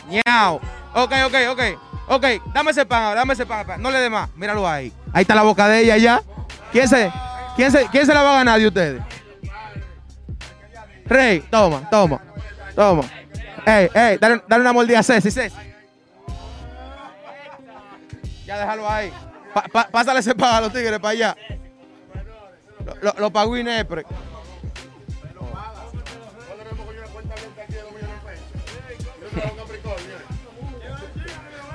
Ñao. 0.09 0.61
Ok, 0.94 1.12
ok, 1.27 1.35
ok. 1.51 1.61
Ok, 2.09 2.25
dame 2.55 2.70
ese 2.70 2.87
pan, 2.87 3.03
ahora, 3.03 3.20
dame 3.20 3.35
ese 3.35 3.46
pan. 3.46 3.66
pan. 3.66 3.83
No 3.83 3.90
le 3.90 3.99
dé 3.99 4.09
más. 4.11 4.29
Míralo 4.37 4.68
ahí. 4.68 4.92
Ahí 5.12 5.22
está 5.22 5.35
la 5.35 5.42
boca 5.42 5.66
de 5.68 5.81
ella 5.81 5.96
ya. 5.96 6.22
¿Quién 6.72 6.88
se, 6.88 7.11
quién 7.57 7.72
se, 7.72 7.87
quién 7.88 8.07
se 8.07 8.14
la 8.14 8.22
va 8.22 8.33
a 8.35 8.37
ganar 8.38 8.59
de 8.61 8.66
ustedes? 8.68 9.03
Rey, 11.09 11.40
toma, 11.51 11.88
toma, 11.90 12.21
toma. 12.75 13.03
Ey, 13.64 13.88
ey, 13.95 14.19
dale, 14.19 14.42
dale 14.49 14.61
una 14.62 14.73
mordida 14.73 15.01
a 15.01 15.03
Ceci, 15.03 15.31
Ceci. 15.31 15.57
Ya 18.47 18.59
déjalo 18.59 18.88
ahí. 18.88 19.12
Pa- 19.73 19.88
pásale 19.90 20.21
ese 20.21 20.35
pan 20.35 20.55
a 20.55 20.61
los 20.62 20.73
tigres 20.73 20.99
para 21.01 21.12
allá. 21.12 21.37
Lo, 22.85 22.95
lo, 23.01 23.14
lo 23.21 23.31
pagó 23.33 23.57
Inepre. 23.57 24.05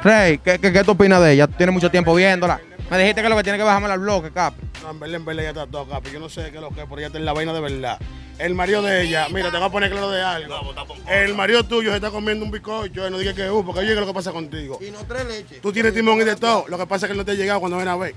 Rey, 0.03 0.37
¿qué, 0.39 0.57
qué, 0.59 0.73
qué 0.73 0.83
tú 0.83 0.91
opinas 0.91 1.21
de 1.21 1.33
ella? 1.33 1.47
Tú 1.47 1.53
tienes 1.57 1.73
mucho 1.73 1.91
tiempo 1.91 2.15
viéndola. 2.15 2.59
Me 2.89 2.97
dijiste 2.97 3.21
que 3.21 3.29
lo 3.29 3.37
que 3.37 3.43
tiene 3.43 3.57
que 3.57 3.63
bajarme 3.63 3.87
al 3.87 3.99
bloque, 3.99 4.31
Cap. 4.31 4.53
No, 4.83 4.89
en 4.91 4.99
verdad, 4.99 5.15
en 5.17 5.25
verdad, 5.25 5.43
ya 5.43 5.49
está 5.49 5.67
todo, 5.67 5.87
capi. 5.87 6.09
Yo 6.11 6.19
no 6.19 6.27
sé 6.27 6.49
qué 6.51 6.57
es 6.57 6.61
lo 6.61 6.69
que 6.69 6.81
es, 6.81 6.85
pero 6.87 6.97
ella 6.97 7.07
está 7.07 7.19
en 7.19 7.25
la 7.25 7.33
vaina 7.33 7.53
de 7.53 7.61
verdad. 7.61 7.99
El 8.41 8.55
marido 8.55 8.81
de 8.81 9.03
ella, 9.03 9.27
mira, 9.31 9.51
te 9.51 9.57
voy 9.57 9.67
a 9.67 9.69
poner 9.69 9.91
claro 9.91 10.09
de 10.09 10.21
algo. 10.23 10.73
El 11.07 11.35
marido 11.35 11.63
tuyo 11.63 11.91
se 11.91 11.97
está 11.97 12.09
comiendo 12.09 12.43
un 12.43 12.49
bizcocho, 12.51 13.07
no 13.09 13.19
digas 13.19 13.35
que 13.35 13.45
es, 13.45 13.51
porque 13.51 13.79
oye, 13.81 13.89
¿qué 13.89 13.93
es 13.93 13.99
lo 13.99 14.07
que 14.07 14.13
pasa 14.13 14.31
contigo? 14.31 14.79
Y 14.81 14.89
no 14.89 14.99
tres 15.07 15.25
leches. 15.25 15.61
Tú 15.61 15.71
tienes 15.71 15.93
timón 15.93 16.19
y 16.19 16.23
de 16.23 16.35
todo. 16.35 16.65
Lo 16.67 16.77
que 16.77 16.87
pasa 16.87 17.05
es 17.05 17.09
que 17.09 17.11
él 17.11 17.17
no 17.19 17.25
te 17.25 17.31
ha 17.31 17.35
llegado 17.35 17.59
cuando 17.59 17.77
ven 17.77 17.87
a 17.87 17.95
ver. 17.95 18.15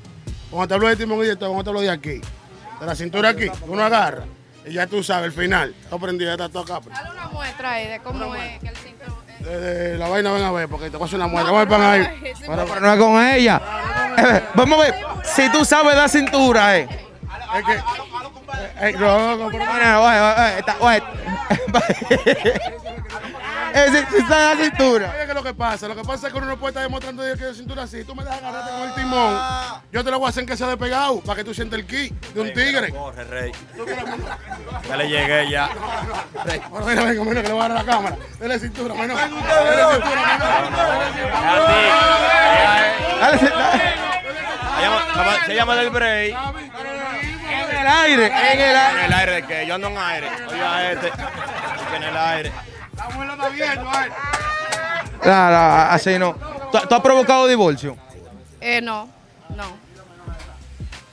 Cuando 0.51 0.69
te 0.69 0.75
hablo 0.75 0.89
de 0.89 0.97
timón 0.97 1.23
y 1.23 1.27
de 1.29 1.37
todo, 1.37 1.51
cuando 1.51 1.65
te 1.65 1.71
hablo 1.71 1.81
de 1.83 1.91
aquí, 1.91 2.21
de 2.81 2.87
la 2.87 2.95
cintura 2.95 3.29
aquí, 3.31 3.49
uno 3.69 3.85
agarra. 3.85 4.25
Y 4.67 4.73
ya 4.73 4.87
tú 4.87 5.03
sabes, 5.03 5.27
el 5.27 5.33
final. 5.33 5.75
Está 5.83 5.99
prendido, 5.99 6.31
ya 6.35 6.43
está 6.47 6.49
todo 6.49 6.75
acá. 6.75 6.89
Dale 6.89 7.11
una 7.11 7.27
muestra 7.29 7.73
ahí 7.73 7.87
de 7.89 7.99
cómo 8.01 8.35
es 8.35 8.61
que 8.61 8.69
el 8.69 8.77
cinturón. 8.77 9.15
eh, 9.41 9.45
De, 9.45 9.61
de 9.91 9.99
la 9.99 10.09
vaina 10.09 10.33
ven 10.33 10.43
a 10.43 10.53
ver, 10.53 10.69
porque 10.71 10.89
te 10.89 10.97
voy 10.97 11.05
a 11.05 11.07
hacer 11.07 11.17
una 11.19 11.27
muestra. 11.29 11.53
Vamos 11.53 11.67
a 11.67 11.69
ver 11.69 11.79
pan 11.79 12.23
ahí. 12.23 12.35
Sí, 12.35 12.45
Pero 12.47 12.81
no 12.81 12.93
es 12.95 12.99
con 12.99 13.23
ella. 13.27 13.61
Eh, 14.17 14.43
vamos 14.55 14.79
a 14.79 14.83
ver. 14.85 14.95
Si 15.23 15.51
tú 15.53 15.67
sabes 15.67 15.95
dar 15.95 16.09
cintura, 16.09 16.79
eh. 16.79 16.89
Es 17.57 17.65
que. 17.65 18.89
eh, 18.89 18.93
no, 18.99 19.19
no, 19.19 19.37
No, 19.37 19.51
no, 19.51 19.59
no, 19.59 20.03
oye, 20.03 20.21
oye, 20.21 20.35
oye, 20.41 20.59
está- 20.59 20.77
oye. 20.81 21.03
Es 23.75 23.93
decir, 23.93 24.07
si 24.11 24.19
está 24.19 24.53
en 24.53 24.59
la 24.59 24.65
cintura. 24.65 25.11
Oye, 25.11 25.25
¿qué 25.25 25.31
es 25.31 25.35
lo 25.35 25.43
que 25.43 25.55
pasa? 25.55 25.89
Lo 25.89 25.97
que 25.97 26.03
pasa 26.05 26.29
es 26.29 26.33
que 26.33 26.39
uno 26.39 26.47
no 26.47 26.57
puede 26.57 26.71
estar 26.71 26.83
demostrando 26.85 27.23
que 27.25 27.35
de 27.45 27.55
cintura 27.55 27.83
así. 27.83 28.05
Tú 28.05 28.15
me 28.15 28.23
dejas 28.23 28.39
agarrarte 28.39 28.71
con 28.71 28.83
el 28.89 28.95
timón. 28.95 29.37
Yo 29.93 30.05
te 30.05 30.11
lo 30.13 30.19
voy 30.21 30.27
a 30.27 30.31
hacer 30.31 30.47
que 30.47 30.57
sea 30.57 30.69
despegado 30.69 31.21
para 31.21 31.37
que 31.37 31.45
tú 31.45 31.53
sientas 31.53 31.81
el 31.81 31.87
ki 31.87 32.09
de 32.35 32.41
un 32.41 32.53
tigre. 32.53 32.91
Corre, 32.91 33.25
rey. 33.25 33.53
Ya 34.89 34.97
le 34.97 35.09
llegué 35.09 35.51
ya. 35.51 35.69
Bueno, 36.71 36.87
mira, 36.87 37.03
venga, 37.05 37.25
menos 37.25 37.43
que 37.43 37.49
le 37.49 37.53
voy 37.55 37.65
a 37.65 37.69
dar 37.69 37.73
a 37.73 37.75
la 37.75 37.85
cámara. 37.85 38.17
Dele 38.39 38.59
cintura, 38.61 38.95
cintura, 38.95 39.29
Dale, 43.21 43.39
sí, 43.39 43.47
dale. 43.47 43.79
Se 44.77 44.83
llama, 44.83 45.07
mamá, 45.17 45.33
se 45.47 45.55
llama 45.55 45.75
del 45.77 45.91
break. 45.91 46.37
En 47.85 47.91
el 47.91 47.97
aire, 47.97 48.27
en 48.27 48.61
el 48.61 48.71
En 48.71 48.77
aire. 48.77 49.05
el 49.05 49.13
aire 49.13 49.33
de 49.33 49.43
que 49.43 49.67
yo 49.67 49.75
ando 49.75 49.89
en 49.89 49.99
aire. 49.99 50.29
Oye 50.51 50.63
a 50.63 50.93
este. 50.93 51.13
En 51.95 52.03
el 52.03 52.17
aire. 52.17 52.53
La 52.97 53.09
muela 53.11 53.35
está 53.35 54.01
ay. 54.01 54.11
No, 55.25 55.51
no, 55.51 55.57
así 55.91 56.19
no. 56.19 56.35
¿Tú, 56.73 56.79
tú 56.89 56.95
has 56.95 57.01
provocado 57.03 57.47
divorcio? 57.47 57.97
Eh, 58.61 58.81
no, 58.81 59.09
no, 59.51 59.65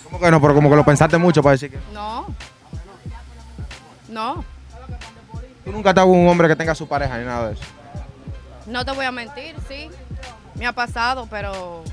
¿Cómo 0.06 0.20
que 0.20 0.32
no? 0.32 0.40
Pero 0.40 0.54
como 0.56 0.70
que 0.70 0.76
lo 0.78 0.86
pensaste 0.86 1.18
mucho 1.18 1.44
para 1.44 1.52
decir 1.54 1.72
que 1.72 1.80
no. 1.94 2.28
No, 4.08 4.46
tú 5.66 5.72
nunca 5.72 5.90
estás 5.90 6.06
con 6.06 6.16
un 6.18 6.28
hombre 6.30 6.48
que 6.48 6.56
tenga 6.56 6.74
su 6.76 6.88
pareja 6.88 7.18
ni 7.18 7.26
nada 7.26 7.48
de 7.50 7.54
eso. 7.56 7.64
no 8.68 8.86
te 8.86 8.92
voy 8.92 9.06
a 9.06 9.12
mentir, 9.12 9.56
sí. 9.68 9.90
Me 10.56 10.66
ha 10.66 10.72
pasado, 10.74 11.28
pero 11.30 11.84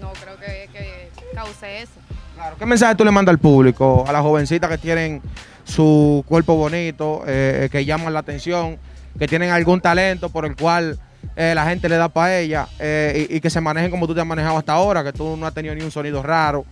no 0.00 0.12
creo 0.14 0.36
que, 0.38 0.68
que 0.72 1.10
cause 1.34 1.82
eso. 1.82 1.92
Claro. 2.34 2.56
¿Qué 2.58 2.66
mensaje 2.66 2.94
tú 2.94 3.04
le 3.04 3.10
mandas 3.10 3.32
al 3.32 3.38
público, 3.38 4.04
a 4.06 4.12
las 4.12 4.22
jovencitas 4.22 4.70
que 4.70 4.78
tienen 4.78 5.22
su 5.64 6.24
cuerpo 6.26 6.56
bonito, 6.56 7.22
eh, 7.26 7.68
que 7.70 7.84
llaman 7.84 8.12
la 8.12 8.20
atención, 8.20 8.78
que 9.18 9.28
tienen 9.28 9.50
algún 9.50 9.80
talento 9.80 10.30
por 10.30 10.44
el 10.44 10.56
cual 10.56 10.98
eh, 11.36 11.52
la 11.54 11.66
gente 11.66 11.88
le 11.88 11.96
da 11.96 12.08
para 12.08 12.38
ella 12.38 12.66
eh, 12.78 13.26
y, 13.30 13.36
y 13.36 13.40
que 13.40 13.50
se 13.50 13.60
manejen 13.60 13.90
como 13.90 14.06
tú 14.06 14.14
te 14.14 14.20
has 14.20 14.26
manejado 14.26 14.58
hasta 14.58 14.72
ahora, 14.72 15.04
que 15.04 15.12
tú 15.12 15.36
no 15.36 15.46
has 15.46 15.54
tenido 15.54 15.74
ni 15.74 15.82
un 15.82 15.90
sonido 15.90 16.22
raro, 16.22 16.64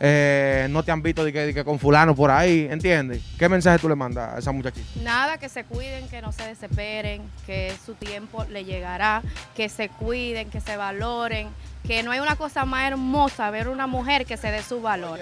eh, 0.00 0.66
no 0.70 0.82
te 0.82 0.92
han 0.92 1.02
visto 1.02 1.24
de 1.24 1.32
que, 1.32 1.46
de 1.46 1.54
que 1.54 1.64
con 1.64 1.78
fulano 1.78 2.14
por 2.14 2.30
ahí, 2.30 2.68
¿entiendes? 2.70 3.22
¿Qué 3.38 3.48
mensaje 3.48 3.78
tú 3.78 3.88
le 3.88 3.94
mandas 3.96 4.34
a 4.34 4.38
esa 4.38 4.52
muchachita? 4.52 4.86
Nada, 5.02 5.38
que 5.38 5.48
se 5.48 5.64
cuiden, 5.64 6.08
que 6.08 6.22
no 6.22 6.30
se 6.32 6.44
desesperen, 6.46 7.22
que 7.46 7.74
su 7.84 7.94
tiempo 7.94 8.44
le 8.44 8.64
llegará, 8.64 9.22
que 9.56 9.68
se 9.68 9.88
cuiden, 9.88 10.50
que 10.50 10.60
se 10.60 10.76
valoren, 10.76 11.48
que 11.86 12.02
no 12.02 12.10
hay 12.12 12.20
una 12.20 12.36
cosa 12.36 12.64
más 12.64 12.86
hermosa 12.90 13.50
ver 13.50 13.68
una 13.68 13.86
mujer 13.86 14.24
que 14.26 14.36
se 14.36 14.50
dé 14.50 14.62
su 14.62 14.80
valor. 14.80 15.18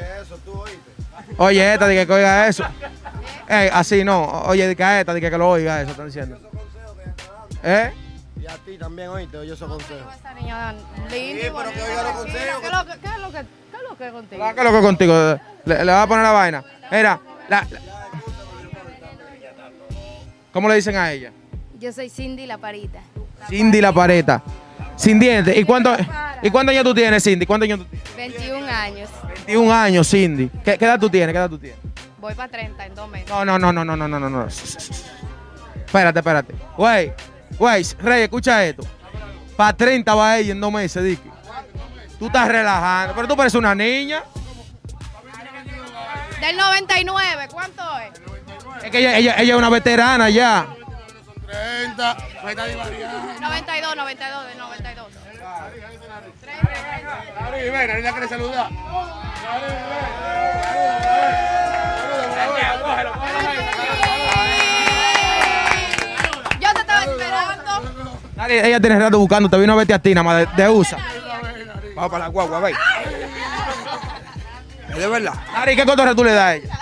Oye, 1.39 1.73
esta, 1.73 1.87
de 1.87 2.07
que 2.07 2.13
oiga 2.13 2.47
eso. 2.49 2.65
Ey, 3.49 3.71
así 3.73 4.05
no. 4.05 4.25
Oye, 4.43 4.67
de 4.69 4.77
que 4.77 4.85
a 4.85 5.01
esta, 5.01 5.15
de 5.15 5.21
que, 5.21 5.31
lo 5.31 5.49
oiga 5.49 5.81
eso, 5.81 5.93
están 5.93 6.07
diciendo. 6.07 6.39
¿Eh? 7.63 7.93
Y 8.41 8.47
a 8.47 8.57
ti 8.59 8.77
también, 8.79 9.09
oíste, 9.09 9.47
yo 9.47 9.57
soy 9.57 9.69
consejo. 9.69 10.11
Esa 10.19 10.35
niña 10.35 10.73
linda 10.73 11.17
y 11.17 11.33
Sí, 11.33 11.39
pero 11.41 11.53
bonita, 11.55 11.73
que 11.75 11.83
oiga 11.83 12.03
los 12.03 12.13
tranquila. 12.13 12.53
consejos. 12.53 12.61
¿Qué 13.01 13.09
es 13.09 13.19
lo 13.21 13.31
que- 13.33 13.66
contigo. 13.97 14.45
Que 14.55 14.81
contigo. 14.83 15.41
Le, 15.65 15.85
le 15.85 15.93
a 15.93 16.07
poner 16.07 16.25
la 16.25 16.33
vaina. 16.33 16.65
Mira, 16.91 17.21
¿Cómo 20.53 20.69
le 20.69 20.77
dicen 20.77 20.97
a 20.97 21.13
ella? 21.13 21.33
Yo 21.79 21.93
soy 21.93 22.09
Cindy 22.09 22.47
La 22.47 22.57
Parita. 22.57 23.01
Cindy 23.49 23.81
La 23.81 23.93
Pareta. 23.93 24.43
Sin 24.97 25.21
dientes. 25.21 25.55
¿Y 25.55 25.65
cuántos 25.65 25.99
¿y 26.43 26.51
cuánto 26.51 26.71
años 26.71 26.85
tú 26.85 26.95
tienes, 26.95 27.23
Cindy? 27.23 27.45
¿Cuántos 27.45 27.67
años 27.67 27.81
tú 27.81 27.85
tienes? 27.85 28.17
21 28.17 28.67
años. 28.67 29.11
21 29.47 29.75
años, 29.75 30.09
Cindy. 30.09 30.51
¿Qué, 30.65 30.79
edad 30.81 30.99
tú 30.99 31.11
tienes? 31.11 31.33
¿Qué 31.35 31.39
edad 31.39 31.51
tú 31.51 31.59
tienes? 31.59 31.79
Voy 32.19 32.35
para 32.35 32.49
30 32.49 32.87
en 32.87 32.95
dos 32.95 33.09
meses. 33.11 33.29
No, 33.29 33.45
no, 33.45 33.59
no, 33.59 33.71
no, 33.71 33.85
no, 33.85 33.97
no, 33.97 34.09
no, 34.09 34.31
no. 34.31 34.47
Espérate, 34.47 36.19
espérate. 36.19 36.55
Güey, 36.77 37.13
güey, 37.59 37.85
Rey, 38.01 38.23
escucha 38.23 38.65
esto. 38.65 38.83
Para 39.57 39.77
30 39.77 40.15
va 40.15 40.39
ella 40.39 40.53
en 40.53 40.61
dos 40.61 40.73
meses, 40.73 41.05
Dicky. 41.05 41.31
Tú 42.19 42.27
estás 42.27 42.49
relajando, 42.49 43.15
pero 43.15 43.29
tú 43.29 43.37
pareces 43.37 43.59
una 43.59 43.75
niña. 43.75 44.23
Del 46.41 46.57
99, 46.57 47.49
¿cuánto 47.51 47.83
es? 47.99 48.21
Es 48.85 48.91
que 48.91 48.99
ella, 48.99 49.17
ella, 49.19 49.35
ella 49.39 49.53
es 49.55 49.59
una 49.59 49.69
veterana 49.71 50.29
ya. 50.31 50.67
30, 51.47 52.17
no 52.43 52.49
está 52.49 52.65
divariando. 52.67 53.41
92, 53.41 53.97
92, 53.97 54.47
del 54.49 54.59
92. 54.59 55.07
Ari, 57.41 57.71
ven, 57.71 57.91
Ari 57.91 58.03
la 58.03 58.13
quiere 58.13 58.29
saludar. 58.29 58.69
Yo 66.61 66.73
te 66.73 66.81
estaba 66.81 67.01
esperando. 67.03 68.21
Nadie- 68.37 68.67
Ella 68.67 68.81
tiene 68.81 68.99
rato 68.99 69.19
buscando, 69.19 69.49
te 69.49 69.59
vino 69.59 69.73
a 69.73 69.77
verte 69.77 69.95
a 69.95 69.99
ti, 69.99 70.15
nada 70.15 70.23
más 70.25 70.57
de, 70.57 70.63
de 70.63 70.69
USA. 70.69 70.97
Vamos 71.97 72.11
para 72.11 72.25
la 72.27 72.31
guagua, 72.31 72.61
ve. 72.61 72.75
Es 74.91 74.97
de 74.97 75.09
verdad. 75.09 75.33
Ari, 75.55 75.75
¿qué 75.75 75.87
cotorra 75.87 76.15
tú 76.15 76.23
le 76.23 76.33
das 76.33 76.45
a 76.45 76.55
ella? 76.57 76.79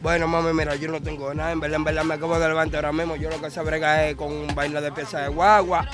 Bueno, 0.00 0.28
mami, 0.28 0.52
mira, 0.52 0.76
yo 0.76 0.88
no 0.92 1.02
tengo 1.02 1.34
nada. 1.34 1.50
En 1.50 1.58
verdad, 1.58 1.76
en 1.76 1.84
verdad, 1.84 2.04
me 2.04 2.14
acabo 2.14 2.38
de 2.38 2.46
levantar 2.46 2.84
ahora 2.84 2.96
mismo. 2.96 3.16
Yo 3.16 3.30
lo 3.30 3.40
que 3.40 3.50
sé 3.50 3.60
brega 3.62 4.06
es 4.06 4.14
con 4.14 4.30
un 4.30 4.54
vaina 4.54 4.80
de 4.80 4.92
pieza 4.92 5.22
de 5.22 5.28
guagua. 5.28 5.88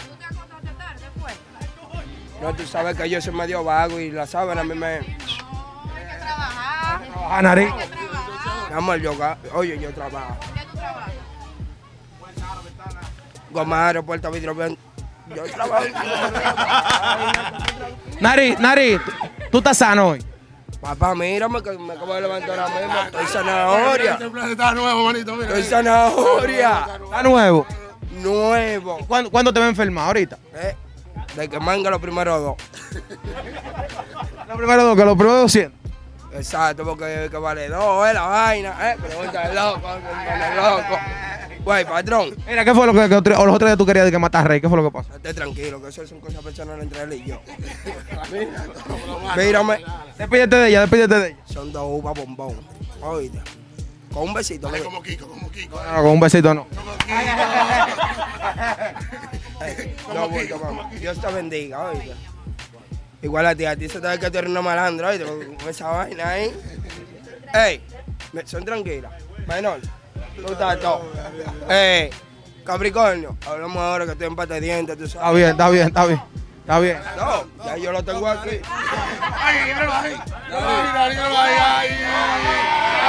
No, 2.42 2.54
tú 2.54 2.66
sabes 2.66 2.98
que 2.98 3.08
yo 3.08 3.18
soy 3.20 3.32
medio 3.32 3.64
vago 3.64 3.98
y 3.98 4.10
la 4.10 4.26
sábana 4.26 4.60
a 4.60 4.64
mí 4.64 4.74
me... 4.74 5.00
A 7.30 7.40
Nari. 7.40 7.64
Mi 8.68 8.76
amor, 8.76 9.00
yo, 9.00 9.14
oye, 9.54 9.78
yo 9.78 9.90
trabajo. 9.94 10.36
Goma, 13.50 13.86
aeropuerto, 13.86 14.30
vidrio, 14.30 14.54
ven. 14.54 14.76
Yo 15.34 15.44
trabajo. 15.44 15.84
Nari, 18.20 18.56
Nari, 18.58 18.98
tú- 19.50 19.58
estás 19.58 19.78
sano 19.78 20.08
hoy. 20.08 20.24
Papá, 20.80 21.14
mírame 21.14 21.62
que 21.62 21.72
me 21.72 21.92
acabo 21.92 22.14
de 22.14 22.20
levantar 22.22 22.58
ahora 22.58 22.74
mismo. 22.80 23.00
Estoy 23.04 23.26
zanahoria. 23.26 24.12
Este 24.12 24.30
plan 24.30 24.50
está 24.50 24.72
nuevo, 24.72 25.04
manito, 25.04 25.34
mira. 25.34 25.48
Estoy 25.48 25.62
zanahoria. 25.64 26.86
Está 27.04 27.22
nuevo. 27.22 27.66
Nuevo. 28.12 28.98
¿Cuándo, 29.06 29.30
cuándo 29.30 29.52
te 29.52 29.60
va 29.60 29.66
a 29.66 29.68
enfermar? 29.68 30.06
Ahorita. 30.06 30.38
Eh, 30.54 30.74
de 31.36 31.48
que 31.48 31.60
manga 31.60 31.90
los 31.90 32.00
primeros 32.00 32.40
dos. 32.42 32.56
Lo 34.48 34.56
primero 34.56 34.82
dos, 34.84 34.96
que 34.96 35.04
lo 35.04 35.16
primero 35.16 35.38
200. 35.40 35.78
Exacto, 36.32 36.84
porque 36.84 37.28
que 37.30 37.36
vale 37.36 37.68
dos, 37.68 38.06
es 38.08 38.14
la 38.14 38.22
vaina, 38.22 38.92
eh. 38.92 38.96
Pregúntale 39.00 39.54
loco, 39.54 39.80
pregúntale 39.80 40.56
loco. 40.56 40.98
Güey, 41.64 41.84
patrón, 41.84 42.34
Mira, 42.48 42.64
¿qué 42.64 42.74
fue 42.74 42.86
lo 42.86 42.94
que, 42.94 43.08
que 43.08 43.14
otro- 43.14 43.38
o 43.38 43.46
los 43.46 43.54
otros 43.54 43.68
días 43.68 43.78
tú 43.78 43.84
querías 43.86 44.06
de 44.06 44.10
que 44.10 44.18
matar 44.18 44.44
a 44.44 44.48
Rey? 44.48 44.60
¿Qué 44.60 44.68
fue 44.68 44.78
lo 44.78 44.84
que 44.84 44.90
pasó? 44.90 45.14
esté 45.14 45.34
tranquilo, 45.34 45.80
que 45.82 45.88
eso 45.88 46.06
son 46.06 46.20
cosas 46.20 46.42
personales 46.42 46.84
entre 46.84 47.02
él 47.02 47.12
y 47.12 47.24
yo. 47.26 47.40
Mírame, 49.36 49.78
Despídete 50.18 50.56
de 50.56 50.68
ella, 50.68 50.80
despídete 50.80 51.14
de 51.18 51.28
ella. 51.28 51.36
son 51.44 51.70
dos 51.72 51.84
uvas 51.86 52.14
bombón. 52.14 52.60
Oíste, 53.02 53.40
con 54.12 54.22
un 54.24 54.34
besito. 54.34 54.66
Dale 54.66 54.78
le- 54.78 54.84
como 54.84 55.02
Kiko, 55.02 55.26
como 55.28 55.50
Kiko. 55.50 55.76
No, 55.82 55.92
no, 55.92 56.02
con 56.02 56.10
un 56.12 56.20
besito 56.20 56.54
no. 56.54 56.66
No, 60.14 60.28
bulto, 60.28 60.58
mamá. 60.58 60.90
Dios 60.98 61.20
te 61.20 61.26
bendiga, 61.32 61.80
oíste. 61.90 62.12
Igual 63.22 63.46
a 63.46 63.54
ti, 63.54 63.66
a 63.66 63.76
ti 63.76 63.88
se 63.88 64.00
te 64.00 64.08
ve 64.08 64.18
que 64.18 64.30
tú 64.30 64.38
eres 64.38 64.50
una 64.50 64.62
malandra, 64.62 65.08
oíste, 65.10 65.24
con 65.26 65.54
con 65.56 65.68
esa 65.68 65.88
vaina 65.88 66.28
ahí. 66.28 66.52
Ey, 67.54 67.80
me- 68.32 68.46
son 68.46 68.64
tranquilas. 68.64 69.12
Menor, 69.46 69.80
tú 70.36 70.52
estás 70.52 70.78
todo. 70.80 71.02
Ey, 71.68 72.10
Capricornio, 72.64 73.36
hablamos 73.46 73.76
ahora 73.78 74.04
que 74.06 74.12
estoy 74.12 74.26
en 74.26 74.36
pata 74.36 74.54
de 74.54 74.60
dientes, 74.60 74.96
tú 74.98 75.04
Está 75.04 75.20
sabes. 75.20 75.36
bien, 75.36 75.50
está 75.50 75.68
bien, 75.70 75.86
está 75.88 76.06
bien. 76.06 76.22
Está 76.60 76.78
bien. 76.78 76.98
No, 77.16 77.64
ya 77.64 77.76
yo 77.78 77.90
lo 77.92 78.02
tengo 78.04 78.28
aquí. 78.28 78.60
Ay, 79.32 79.64
míralo 79.64 79.92
ahí. 79.92 80.14
Míralo 80.48 81.38
ahí, 81.38 81.54
ahí. 81.58 83.00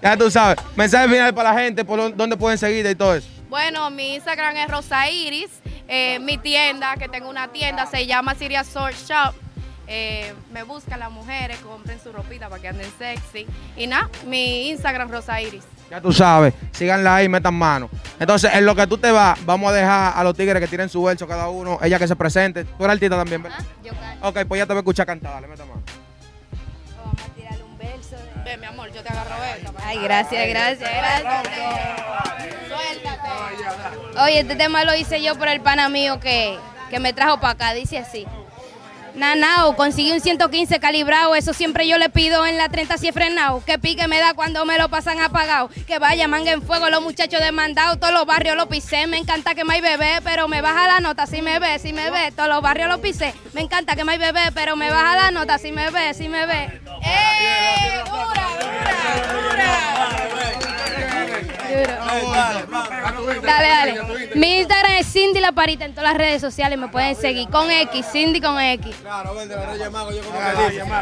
Ya 0.00 0.16
tú 0.16 0.30
sabes. 0.30 0.58
Mensaje 0.74 1.08
final 1.08 1.32
para 1.34 1.52
la 1.52 1.60
gente, 1.60 1.84
por 1.84 2.16
dónde 2.16 2.36
pueden 2.36 2.58
seguirte 2.58 2.90
y 2.90 2.94
todo 2.94 3.14
eso. 3.14 3.28
Bueno, 3.48 3.88
mi 3.90 4.14
Instagram 4.14 4.56
es 4.56 4.68
Rosa 4.68 5.08
Iris. 5.08 5.50
Eh, 5.86 6.18
mi 6.20 6.38
tienda, 6.38 6.96
que 6.96 7.08
tengo 7.08 7.28
una 7.28 7.48
tienda, 7.48 7.86
se 7.86 8.06
llama 8.06 8.34
Siria 8.34 8.64
Sword 8.64 8.94
Shop. 8.94 9.34
Eh, 9.94 10.32
me 10.50 10.62
buscan 10.62 10.98
las 10.98 11.10
mujeres, 11.10 11.58
compren 11.58 12.00
su 12.00 12.10
ropita 12.12 12.48
para 12.48 12.62
que 12.62 12.68
anden 12.68 12.90
sexy. 12.96 13.46
Y 13.76 13.86
nada, 13.86 14.08
mi 14.24 14.70
Instagram 14.70 15.10
Rosa 15.10 15.38
Iris. 15.42 15.64
Ya 15.90 16.00
tú 16.00 16.10
sabes. 16.14 16.54
Síganla 16.70 17.16
ahí, 17.16 17.28
metan 17.28 17.52
mano. 17.52 17.90
Entonces, 18.18 18.54
en 18.54 18.64
lo 18.64 18.74
que 18.74 18.86
tú 18.86 18.96
te 18.96 19.12
vas, 19.12 19.38
vamos 19.44 19.70
a 19.70 19.74
dejar 19.74 20.14
a 20.16 20.24
los 20.24 20.34
tigres 20.34 20.62
que 20.62 20.66
tienen 20.66 20.88
su 20.88 21.02
verso 21.02 21.28
cada 21.28 21.50
uno. 21.50 21.78
Ella 21.82 21.98
que 21.98 22.08
se 22.08 22.16
presente. 22.16 22.64
Tú 22.64 22.84
eres 22.84 22.94
artista 22.94 23.16
también, 23.18 23.42
¿verdad? 23.42 23.58
Yo 23.84 23.92
canto. 23.92 24.28
Ok, 24.28 24.46
pues 24.48 24.60
ya 24.60 24.66
te 24.66 24.72
voy 24.72 24.78
a 24.78 24.80
escuchar 24.80 25.04
cantar. 25.04 25.34
Dale, 25.34 25.46
meta 25.46 25.66
mano. 25.66 25.82
Vamos 26.96 27.20
a 27.20 27.34
tirarle 27.34 27.62
un 27.62 27.76
verso. 27.76 28.16
Ven, 28.46 28.60
mi 28.60 28.66
amor, 28.66 28.90
yo 28.94 29.02
te 29.02 29.10
agarro 29.10 29.34
esta. 29.44 29.72
Ay, 29.84 29.98
gracias, 29.98 30.48
gracias, 30.48 30.90
gracias. 30.90 31.42
Suéltate. 32.66 34.22
Oye, 34.22 34.40
este 34.40 34.56
tema 34.56 34.84
lo 34.84 34.94
hice 34.94 35.22
yo 35.22 35.36
por 35.36 35.48
el 35.48 35.60
pana 35.60 35.90
mío 35.90 36.18
que, 36.18 36.58
que 36.88 36.98
me 36.98 37.12
trajo 37.12 37.40
para 37.40 37.52
acá. 37.52 37.74
Dice 37.74 37.98
así. 37.98 38.26
Nanao, 39.14 39.76
conseguí 39.76 40.12
un 40.12 40.20
115 40.20 40.80
calibrado, 40.80 41.34
eso 41.34 41.52
siempre 41.52 41.86
yo 41.86 41.98
le 41.98 42.08
pido 42.08 42.46
en 42.46 42.56
la 42.56 42.68
30 42.68 42.96
si 42.98 43.12
frenado. 43.12 43.62
Que 43.64 43.78
pique 43.78 44.08
me 44.08 44.18
da 44.18 44.34
cuando 44.34 44.64
me 44.64 44.78
lo 44.78 44.88
pasan 44.88 45.20
apagado. 45.20 45.68
Que 45.86 45.98
vaya 45.98 46.28
manga 46.28 46.52
en 46.52 46.62
fuego 46.62 46.88
los 46.88 47.02
muchachos 47.02 47.40
demandados, 47.40 48.00
todos 48.00 48.12
los 48.12 48.26
barrios 48.26 48.56
lo 48.56 48.68
pisé. 48.68 49.06
Me 49.06 49.18
encanta 49.18 49.54
que 49.54 49.64
me 49.64 49.74
hay 49.74 49.80
bebé, 49.80 50.20
pero 50.24 50.48
me 50.48 50.62
baja 50.62 50.86
la 50.86 51.00
nota 51.00 51.26
si 51.26 51.42
me 51.42 51.58
ve, 51.58 51.78
si 51.78 51.92
me 51.92 52.10
ve. 52.10 52.32
Todos 52.32 52.48
los 52.48 52.62
barrios 52.62 52.88
lo 52.88 53.00
pisé. 53.00 53.34
Me 53.52 53.60
encanta 53.60 53.96
que 53.96 54.04
me 54.04 54.12
hay 54.12 54.18
bebé, 54.18 54.50
pero 54.54 54.76
me 54.76 54.90
baja 54.90 55.16
la 55.16 55.30
nota 55.30 55.58
si 55.58 55.72
me 55.72 55.90
ve, 55.90 56.14
si 56.14 56.28
me 56.28 56.46
ve. 56.46 56.80
¡Eh! 57.04 58.02
¡Dura, 58.06 58.48
dura, 58.60 59.50
dura! 59.50 59.91
Dale, 63.42 63.68
dale. 63.68 64.30
Mi 64.34 64.58
Instagram 64.60 64.92
es 64.92 65.06
Cindy 65.12 65.40
La 65.40 65.52
Parita 65.52 65.84
en 65.84 65.92
todas 65.94 66.10
las 66.10 66.18
redes 66.18 66.40
sociales. 66.40 66.78
Me 66.78 66.88
pueden 66.88 67.16
seguir 67.16 67.48
con 67.48 67.70
X, 67.70 68.06
Cindy 68.12 68.40
con 68.40 68.60
X. 68.60 68.94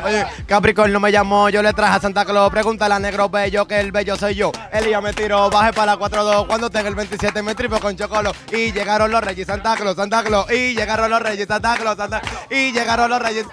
Oye, 0.04 0.26
Capricornio 0.46 1.00
me 1.00 1.12
llamó, 1.12 1.48
yo 1.48 1.62
le 1.62 1.72
traje 1.72 1.96
a 1.96 2.00
Santa 2.00 2.24
Claus. 2.24 2.50
Pregúntale 2.50 2.94
a 2.94 2.98
Negro 2.98 3.28
Bello 3.28 3.66
que 3.66 3.78
el 3.78 3.92
bello 3.92 4.16
soy 4.16 4.34
yo. 4.34 4.52
Elías 4.72 5.02
me 5.02 5.12
tiró, 5.12 5.50
baje 5.50 5.72
para 5.72 5.94
la 5.94 5.98
4-2. 5.98 6.46
Cuando 6.46 6.70
tenga 6.70 6.88
el 6.88 6.94
27 6.94 7.42
me 7.42 7.54
tripo 7.54 7.78
con 7.78 7.96
chocolo. 7.96 8.32
Y 8.52 8.72
llegaron 8.72 9.10
los 9.10 9.22
reyes 9.22 9.46
Santa 9.46 9.76
Claus, 9.76 9.96
Santa 9.96 10.22
Claus. 10.22 10.50
Y 10.50 10.74
llegaron 10.74 11.10
los 11.10 11.22
reyes 11.22 11.46
Santa 11.46 11.76
Claus, 11.76 11.96
Santa 11.96 12.20
Y 12.50 12.72
llegaron 12.72 13.10
los 13.10 13.22
reyes. 13.22 13.46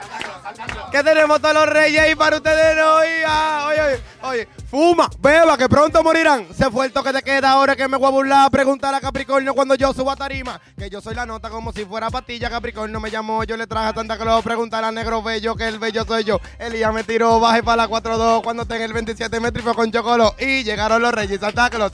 Que 0.98 1.04
tenemos 1.04 1.40
todos 1.40 1.54
los 1.54 1.70
reyes 1.70 2.02
ahí 2.02 2.16
para 2.16 2.38
ustedes 2.38 2.76
hoy. 2.84 3.08
Ah, 3.28 3.68
Oye, 3.68 3.82
oye, 3.82 4.02
oye, 4.24 4.48
fuma, 4.68 5.08
beba, 5.20 5.56
que 5.56 5.70
pronto 5.70 6.02
morirán. 6.02 6.48
Se 6.58 6.72
fue 6.72 6.88
el 6.88 6.92
toque 6.92 7.12
de 7.14 7.22
queda 7.22 7.52
ahora 7.52 7.76
que 7.76 7.88
me 7.88 7.98
voy 7.98 8.08
a 8.08 8.10
burlar. 8.10 8.50
Pregúntale 8.50 8.98
a 8.98 9.00
Capricornio 9.00 9.54
cuando 9.54 9.76
yo 9.76 9.94
subo 9.94 10.10
a 10.10 10.16
tarima. 10.16 10.60
Que 10.76 10.90
yo 10.90 11.00
soy 11.00 11.14
la 11.14 11.28
nota 11.28 11.52
como 11.52 11.72
si 11.72 11.86
fuera 11.86 12.10
patilla. 12.10 12.50
Capricornio 12.50 13.00
me 13.00 13.12
llamó, 13.12 13.44
yo 13.44 13.56
le 13.58 13.68
traje 13.68 13.90
a 13.90 13.94
Santa 13.94 14.18
Claus. 14.18 14.44
Pregúntale 14.44 14.88
a 14.88 14.92
Negro 14.92 15.22
Bello 15.22 15.56
que 15.56 15.68
el 15.68 15.78
bello 15.78 16.04
soy 16.04 16.24
yo. 16.24 16.40
Elías 16.58 16.92
me 16.92 17.04
tiró, 17.04 17.40
baje 17.40 17.62
para 17.62 17.84
la 17.84 17.88
4-2. 17.88 18.42
Cuando 18.42 18.66
tenga 18.66 18.84
el 18.86 18.94
27 18.94 19.40
me 19.40 19.52
tripó 19.52 19.76
con 19.76 19.92
chocolo. 19.92 20.34
Y 20.40 20.64
llegaron 20.64 21.00
los 21.00 21.14
reyes 21.14 21.40
Santa 21.40 21.70
Claus. 21.70 21.92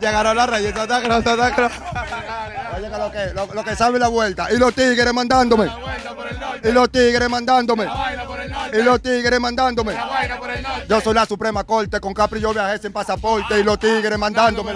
Llegaron 0.00 0.34
los 0.34 0.48
reyes 0.48 0.74
Santa 0.74 1.02
Claus. 1.02 1.72
Oye, 2.74 2.90
que 2.90 2.98
lo 2.98 3.12
que, 3.12 3.34
lo, 3.34 3.54
lo 3.54 3.64
que 3.64 3.76
sabe 3.76 3.98
la 3.98 4.08
vuelta. 4.08 4.50
Y 4.50 4.56
los 4.56 4.74
tigres 4.74 5.12
mandándome. 5.12 5.70
Y 6.62 6.72
los 6.72 6.90
tigres 6.90 7.28
mandándome. 7.28 7.86
Y 8.72 8.82
los 8.82 9.00
tigres 9.00 9.40
mandándome. 9.40 9.94
Yo 10.88 11.00
soy 11.00 11.14
la 11.14 11.26
Suprema 11.26 11.64
Corte, 11.64 12.00
con 12.00 12.12
Capri 12.12 12.40
yo 12.40 12.52
viajé 12.52 12.78
sin 12.78 12.92
pasaporte. 12.92 13.58
Y 13.58 13.62
los 13.62 13.78
tigres 13.78 14.18
mandándome. 14.18 14.72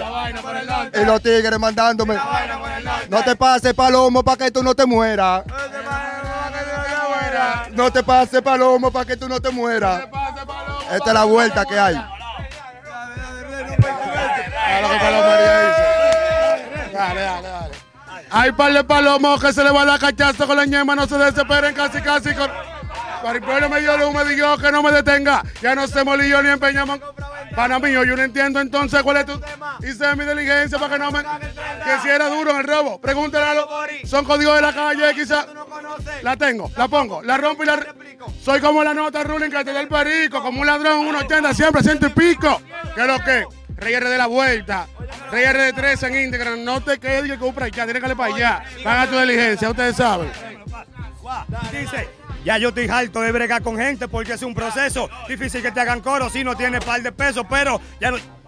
Y 0.93 1.05
los 1.05 1.21
tigres 1.21 1.59
mandándome. 1.59 2.17
No 3.09 3.23
te 3.23 3.35
pases 3.35 3.73
palomo 3.73 4.23
para 4.23 4.37
que 4.37 4.51
tú 4.51 4.63
no 4.63 4.73
te 4.73 4.85
mueras. 4.85 5.43
No 7.71 7.91
te 7.91 8.03
pases 8.03 8.41
palomo 8.41 8.91
para 8.91 9.05
que 9.05 9.17
tú 9.17 9.27
no 9.27 9.39
te 9.39 9.49
mueras. 9.49 10.03
Esta 10.91 11.07
es 11.07 11.13
la 11.13 11.23
vuelta 11.23 11.65
que 11.65 11.79
hay. 11.79 11.95
Dale, 16.93 17.21
dale, 17.21 17.47
dale. 17.47 17.89
Hay 18.31 18.51
par 18.51 18.71
de 18.71 18.83
palomos 18.83 19.41
que 19.41 19.51
se 19.51 19.63
le 19.63 19.71
va 19.71 19.85
la 19.85 19.97
cachaza 19.97 20.45
con 20.45 20.55
la 20.55 20.65
ñema, 20.65 20.95
no 20.95 21.07
se 21.07 21.17
desesperen 21.17 21.73
casi, 21.73 22.01
casi 22.01 22.33
con... 22.35 22.49
Paripollo 23.21 23.69
me 23.69 23.81
dio 23.81 23.97
luz, 23.97 24.13
me 24.13 24.25
dijo 24.25 24.57
que 24.57 24.71
no 24.71 24.81
me 24.81 24.91
detenga. 24.91 25.43
Ya 25.61 25.75
no 25.75 25.87
se 25.87 26.03
molillo 26.03 26.41
ni 26.41 26.49
empeñamos. 26.49 26.99
Pana 27.55 27.79
mío, 27.79 28.03
yo 28.03 28.15
no 28.15 28.23
entiendo 28.23 28.59
entonces 28.59 29.01
cuál 29.03 29.17
es 29.17 29.25
tu 29.25 29.39
tema. 29.39 29.77
Hice 29.81 30.15
mi 30.15 30.25
diligencia 30.25 30.77
para 30.77 30.93
que 30.93 30.99
no 30.99 31.11
me. 31.11 31.21
Que 31.21 31.99
si 32.01 32.09
era 32.09 32.29
duro 32.29 32.51
en 32.51 32.57
el 32.57 32.63
robo. 32.63 32.99
Pregúntale 33.01 33.45
a 33.45 33.53
los. 33.53 33.65
Son 34.05 34.25
códigos 34.25 34.55
de 34.55 34.61
la 34.61 34.73
calle, 34.73 35.13
quizás. 35.13 35.47
La 36.21 36.37
tengo, 36.37 36.71
la 36.77 36.87
pongo, 36.87 37.21
la 37.21 37.37
rompo 37.37 37.63
y 37.63 37.67
la. 37.67 37.79
Soy 38.43 38.59
como 38.59 38.83
la 38.83 38.93
nota 38.93 39.23
ruling 39.23 39.49
que 39.49 39.63
te 39.63 39.73
da 39.73 39.81
el 39.81 39.87
perico, 39.87 40.41
como 40.41 40.61
un 40.61 40.67
ladrón, 40.67 41.07
un 41.07 41.15
80, 41.15 41.53
siempre, 41.53 41.83
ciento 41.83 42.07
y 42.07 42.09
pico. 42.09 42.61
¿Qué 42.95 43.01
es 43.01 43.07
lo 43.07 43.19
que? 43.19 43.45
Rey 43.79 43.93
R 43.93 44.09
de 44.09 44.17
la 44.17 44.27
vuelta, 44.27 44.87
Rey 45.31 45.45
R 45.45 45.61
de 45.63 45.73
13 45.73 46.07
en 46.07 46.23
Instagram. 46.23 46.63
No 46.63 46.81
te 46.81 46.99
quedes 46.99 47.31
que 47.31 47.37
compra 47.37 47.67
ya, 47.69 47.85
tienes 47.85 48.03
que 48.03 48.15
para 48.15 48.35
allá. 48.35 48.63
Paga 48.83 49.07
tu 49.07 49.17
diligencia, 49.19 49.69
ustedes 49.69 49.95
saben. 49.95 50.29
Dice, 51.71 52.09
ya 52.43 52.57
yo 52.57 52.69
estoy 52.69 52.87
harto 52.87 53.21
de 53.21 53.31
bregar 53.31 53.61
con 53.61 53.77
gente 53.77 54.07
porque 54.07 54.33
es 54.33 54.41
un 54.41 54.53
proceso. 54.53 55.09
Difícil 55.27 55.61
que 55.61 55.71
te 55.71 55.79
hagan 55.79 56.01
coro 56.01 56.29
si 56.29 56.43
no 56.43 56.55
tienes 56.55 56.83
par 56.83 57.01
de 57.01 57.11
pesos, 57.11 57.45
pero 57.49 57.79
ya 57.99 58.11
no... 58.11 58.38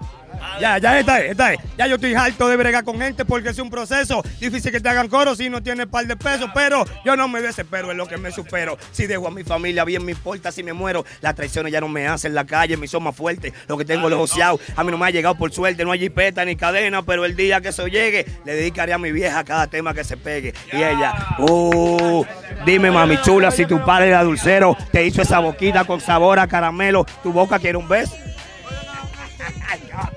Ya, 0.60 0.77
ya 0.77 0.99
esta 0.99 1.19
es, 1.19 1.32
esta 1.32 1.54
es. 1.54 1.60
Ya 1.77 1.88
yo 1.88 1.95
estoy 1.95 2.13
harto 2.13 2.47
de 2.47 2.56
bregar 2.56 2.84
con 2.84 2.99
gente 2.99 3.25
porque 3.25 3.49
es 3.49 3.60
un 3.60 3.69
proceso 3.69 4.23
difícil 4.39 4.71
que 4.71 4.80
te 4.80 4.89
hagan 4.89 5.08
coro 5.08 5.36
si 5.36 5.49
no 5.49 5.62
tienes 5.62 5.88
par 5.88 6.06
de 6.06 6.15
pesos, 6.15 6.49
pero 6.54 6.86
yo 7.04 7.15
no 7.15 7.27
me 7.27 7.41
desespero 7.41 7.91
en 7.91 7.97
lo 7.97 8.08
que 8.08 8.17
me 8.17 8.32
supero. 8.32 8.77
Si 8.91 9.08
dejo 9.08 9.27
a 9.27 9.32
mi 9.32 9.43
familia 9.43 9.84
bien 9.84 10.06
me 10.06 10.12
importa 10.12 10.51
si 10.51 10.63
me 10.63 10.73
muero. 10.73 11.06
Las 11.21 11.36
traiciones 11.36 11.71
ya 11.71 11.82
no 11.82 11.88
me 11.88 12.08
hacen 12.08 12.32
en 12.32 12.36
la 12.36 12.45
calle, 12.45 12.77
mi 12.77 12.88
son 12.88 13.04
más 13.04 13.15
fuerte. 13.15 13.54
Lo 13.67 13.77
que 13.77 13.86
tengo 13.86 14.10
los 14.10 14.32
oceados, 14.32 14.62
a 14.75 14.84
mí 14.84 14.91
no 14.91 14.97
me 14.97 15.06
ha 15.06 15.10
llegado 15.10 15.36
por 15.36 15.51
suerte, 15.51 15.84
no 15.84 15.91
hay 15.91 15.99
jipeta 15.99 16.45
ni 16.45 16.56
cadena, 16.56 17.01
pero 17.01 17.25
el 17.25 17.36
día 17.36 17.62
que 17.62 17.69
eso 17.69 17.88
llegue, 17.88 18.25
le 18.45 18.56
dedicaré 18.56 18.93
a 18.93 18.97
mi 18.97 19.12
vieja 19.12 19.43
cada 19.43 19.67
tema 19.67 19.93
que 19.93 20.04
se 20.04 20.17
pegue. 20.17 20.54
Y 20.71 20.77
ella, 20.77 21.13
uh, 21.39 22.25
dime 22.65 22.91
mami 22.91 23.17
chula, 23.21 23.51
si 23.51 23.65
tu 23.65 23.84
padre 23.84 24.10
era 24.10 24.23
dulcero, 24.23 24.77
te 24.91 25.06
hizo 25.06 25.21
esa 25.21 25.39
boquita 25.39 25.86
con 25.86 25.99
sabor 26.01 26.39
a 26.39 26.47
caramelo, 26.47 27.06
tu 27.23 27.32
boca 27.32 27.60
quiere 27.60 27.77
un 27.77 27.88
beso. 27.88 28.15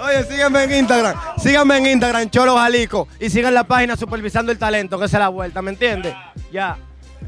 Oye, 0.00 0.24
síganme 0.24 0.64
en 0.64 0.74
Instagram, 0.74 1.16
síganme 1.38 1.78
en 1.78 1.86
Instagram, 1.86 2.30
Cholo 2.30 2.56
Jalico, 2.56 3.08
y 3.18 3.30
sigan 3.30 3.54
la 3.54 3.64
página 3.64 3.96
Supervisando 3.96 4.52
el 4.52 4.58
Talento, 4.58 4.98
que 4.98 5.06
es 5.06 5.12
la 5.12 5.28
vuelta, 5.28 5.62
¿me 5.62 5.70
entiendes? 5.70 6.14
Ya. 6.52 6.76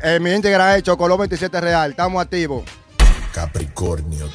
Eh, 0.02 0.18
mi 0.20 0.30
Instagram 0.32 0.76
es 0.76 0.82
Chocoló 0.82 1.16
27 1.16 1.60
Real. 1.60 1.90
Estamos 1.90 2.22
activos. 2.22 2.64
Capricornio. 3.32 4.28